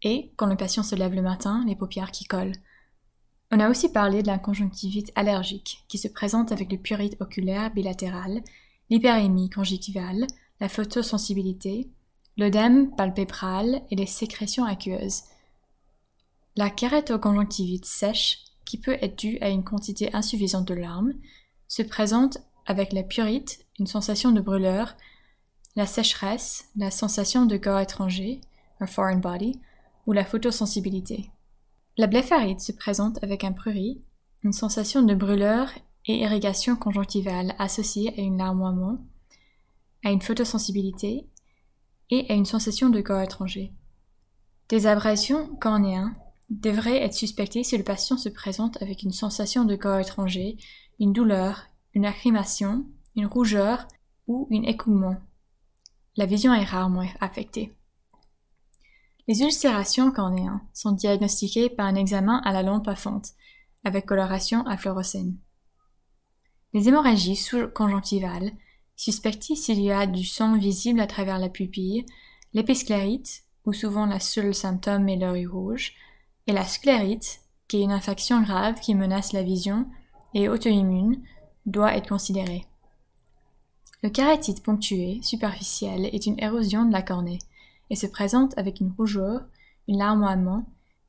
et, 0.03 0.31
quand 0.35 0.47
le 0.47 0.57
patient 0.57 0.81
se 0.81 0.95
lève 0.95 1.13
le 1.13 1.21
matin, 1.21 1.63
les 1.67 1.75
paupières 1.75 2.11
qui 2.11 2.25
collent. 2.25 2.55
On 3.53 3.59
a 3.59 3.69
aussi 3.69 3.91
parlé 3.91 4.21
de 4.21 4.27
la 4.27 4.39
conjonctivite 4.39 5.11
allergique, 5.15 5.83
qui 5.89 5.97
se 5.97 6.07
présente 6.07 6.53
avec 6.53 6.71
le 6.71 6.77
purite 6.77 7.17
oculaire 7.19 7.73
bilatéral, 7.73 8.41
l'hyperémie 8.89 9.49
conjonctivale, 9.49 10.25
la 10.61 10.69
photosensibilité, 10.69 11.89
l'œdème 12.37 12.95
palpébral 12.95 13.81
et 13.91 13.95
les 13.97 14.05
sécrétions 14.05 14.63
aqueuses. 14.63 15.23
La 16.55 16.69
kérétoconjonctivite 16.69 17.85
sèche, 17.85 18.39
qui 18.63 18.77
peut 18.77 18.97
être 19.01 19.17
due 19.17 19.37
à 19.41 19.49
une 19.49 19.65
quantité 19.65 20.15
insuffisante 20.15 20.67
de 20.67 20.73
larmes, 20.73 21.13
se 21.67 21.81
présente 21.81 22.37
avec 22.65 22.93
la 22.93 23.03
purite, 23.03 23.65
une 23.79 23.87
sensation 23.87 24.31
de 24.31 24.39
brûleur, 24.39 24.95
la 25.75 25.85
sécheresse, 25.85 26.69
la 26.77 26.91
sensation 26.91 27.45
de 27.45 27.57
corps 27.57 27.79
étranger, 27.79 28.39
un 28.79 28.87
foreign 28.87 29.19
body, 29.19 29.59
ou 30.07 30.13
la 30.13 30.23
photosensibilité. 30.23 31.29
La 32.01 32.07
blépharite 32.07 32.61
se 32.61 32.71
présente 32.71 33.23
avec 33.23 33.43
un 33.43 33.51
prurit, 33.51 34.01
une 34.43 34.53
sensation 34.53 35.03
de 35.03 35.13
brûleur 35.13 35.69
et 36.07 36.21
irrigation 36.21 36.75
conjonctivale 36.75 37.53
associée 37.59 38.11
à 38.17 38.21
une 38.21 38.39
larmoiement, 38.39 39.05
à 40.03 40.09
une 40.09 40.23
photosensibilité 40.23 41.27
et 42.09 42.25
à 42.27 42.33
une 42.33 42.47
sensation 42.47 42.89
de 42.89 43.01
corps 43.01 43.21
étranger. 43.21 43.71
Des 44.69 44.87
abrasions 44.87 45.55
cornéens 45.57 46.15
devraient 46.49 47.03
être 47.03 47.13
suspectées 47.13 47.63
si 47.63 47.77
le 47.77 47.83
patient 47.83 48.17
se 48.17 48.29
présente 48.29 48.81
avec 48.81 49.03
une 49.03 49.13
sensation 49.13 49.63
de 49.63 49.75
corps 49.75 49.99
étranger, 49.99 50.57
une 50.99 51.13
douleur, 51.13 51.67
une 51.93 52.01
lacrymation, 52.01 52.83
une 53.15 53.27
rougeur 53.27 53.87
ou 54.25 54.47
un 54.51 54.63
écoulement. 54.63 55.17
La 56.17 56.25
vision 56.25 56.51
est 56.51 56.63
rarement 56.63 57.05
affectée. 57.19 57.75
Les 59.31 59.43
ulcérations 59.43 60.11
cornéennes 60.11 60.59
sont 60.73 60.91
diagnostiquées 60.91 61.69
par 61.69 61.85
un 61.85 61.95
examen 61.95 62.41
à 62.43 62.51
la 62.51 62.63
lampe 62.63 62.89
à 62.89 62.97
fente, 62.97 63.29
avec 63.85 64.05
coloration 64.05 64.67
à 64.67 64.75
fluorescène. 64.75 65.37
Les 66.73 66.89
hémorragies 66.89 67.37
sous-conjonctivales, 67.37 68.51
suspectées 68.97 69.55
s'il 69.55 69.79
y 69.79 69.89
a 69.89 70.05
du 70.05 70.25
sang 70.25 70.57
visible 70.57 70.99
à 70.99 71.07
travers 71.07 71.39
la 71.39 71.47
pupille, 71.47 72.05
l'épisclérite, 72.51 73.45
où 73.63 73.71
souvent 73.71 74.05
le 74.05 74.19
seul 74.19 74.53
symptôme 74.53 75.07
est 75.07 75.15
l'œil 75.15 75.45
rouge, 75.45 75.93
et 76.45 76.51
la 76.51 76.65
sclérite, 76.65 77.39
qui 77.69 77.77
est 77.77 77.83
une 77.83 77.93
infection 77.93 78.41
grave 78.41 78.81
qui 78.81 78.95
menace 78.95 79.31
la 79.31 79.43
vision 79.43 79.87
et 80.33 80.49
auto-immune, 80.49 81.23
doit 81.65 81.95
être 81.95 82.09
considérée. 82.09 82.65
Le 84.03 84.09
carétite 84.09 84.61
ponctué, 84.61 85.21
superficiel, 85.21 86.07
est 86.07 86.25
une 86.25 86.37
érosion 86.43 86.83
de 86.83 86.91
la 86.91 87.01
cornée 87.01 87.39
et 87.91 87.95
se 87.95 88.07
présente 88.07 88.57
avec 88.57 88.79
une 88.79 88.93
rougeur, 88.97 89.41
une 89.87 89.99
larmoiement, 89.99 90.65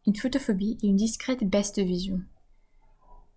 une 0.07 0.17
photophobie 0.17 0.79
et 0.83 0.89
une 0.89 0.97
discrète 0.97 1.49
baisse 1.49 1.73
de 1.73 1.83
vision. 1.83 2.21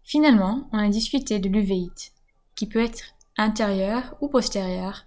Finalement, 0.03 0.67
on 0.73 0.79
a 0.79 0.89
discuté 0.89 1.39
de 1.39 1.47
l'uvéite, 1.47 2.11
qui 2.55 2.67
peut 2.67 2.83
être 2.83 3.03
intérieure 3.37 4.17
ou 4.19 4.27
postérieure, 4.27 5.05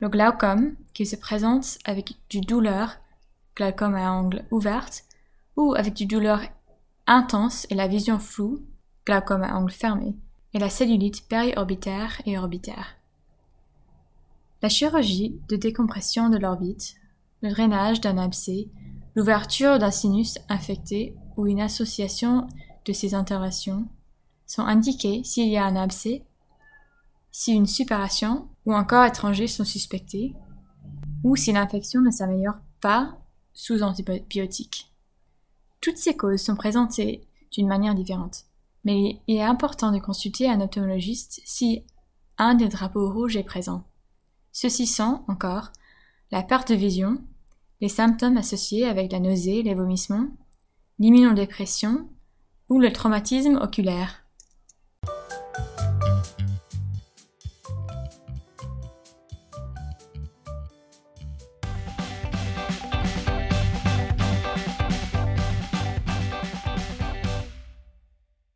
le 0.00 0.08
glaucome, 0.10 0.74
qui 0.92 1.06
se 1.06 1.16
présente 1.16 1.78
avec 1.84 2.14
du 2.28 2.40
douleur, 2.42 2.96
glaucome 3.56 3.94
à 3.94 4.12
angle 4.12 4.44
ouverte, 4.50 5.04
ou 5.56 5.74
avec 5.74 5.94
du 5.94 6.06
douleur 6.06 6.42
intense 7.06 7.66
et 7.70 7.74
la 7.74 7.88
vision 7.88 8.18
floue, 8.18 8.62
glaucome 9.06 9.44
à 9.44 9.56
angle 9.56 9.72
fermé, 9.72 10.14
et 10.52 10.58
la 10.58 10.68
cellulite 10.68 11.26
périorbitaire 11.26 12.20
et 12.26 12.36
orbitaire. 12.36 12.96
La 14.60 14.68
chirurgie 14.68 15.40
de 15.48 15.56
décompression 15.56 16.28
de 16.28 16.36
l'orbite 16.36 16.96
le 17.42 17.50
drainage 17.50 18.00
d'un 18.00 18.18
abcès, 18.18 18.68
l'ouverture 19.14 19.78
d'un 19.78 19.90
sinus 19.90 20.38
infecté 20.48 21.16
ou 21.36 21.46
une 21.46 21.60
association 21.60 22.46
de 22.84 22.92
ces 22.92 23.14
interventions 23.14 23.88
sont 24.46 24.62
indiquées 24.62 25.22
s'il 25.24 25.48
y 25.48 25.56
a 25.56 25.64
un 25.64 25.76
abcès, 25.76 26.24
si 27.30 27.52
une 27.52 27.66
supération 27.66 28.48
ou 28.64 28.74
un 28.74 28.84
corps 28.84 29.04
étranger 29.04 29.48
sont 29.48 29.64
suspectés, 29.64 30.34
ou 31.24 31.36
si 31.36 31.52
l'infection 31.52 32.00
ne 32.00 32.10
s'améliore 32.10 32.58
pas 32.80 33.18
sous 33.54 33.82
antibiotiques. 33.82 34.92
Toutes 35.80 35.96
ces 35.96 36.16
causes 36.16 36.42
sont 36.42 36.56
présentées 36.56 37.26
d'une 37.50 37.66
manière 37.66 37.94
différente, 37.94 38.44
mais 38.84 39.20
il 39.26 39.36
est 39.36 39.42
important 39.42 39.90
de 39.90 39.98
consulter 39.98 40.48
un 40.48 40.60
ophthalmologiste 40.60 41.40
si 41.44 41.84
un 42.38 42.54
des 42.54 42.68
drapeaux 42.68 43.12
rouges 43.12 43.36
est 43.36 43.42
présent. 43.42 43.84
Ceux-ci 44.52 44.86
sont, 44.86 45.22
encore, 45.28 45.70
la 46.30 46.42
perte 46.42 46.70
de 46.70 46.76
vision, 46.76 47.18
les 47.82 47.88
symptômes 47.88 48.38
associés 48.38 48.86
avec 48.86 49.10
la 49.10 49.18
nausée, 49.18 49.62
les 49.62 49.74
vomissements, 49.74 50.28
l'immunodépression 51.00 52.08
ou 52.68 52.78
le 52.78 52.92
traumatisme 52.92 53.56
oculaire. 53.56 54.21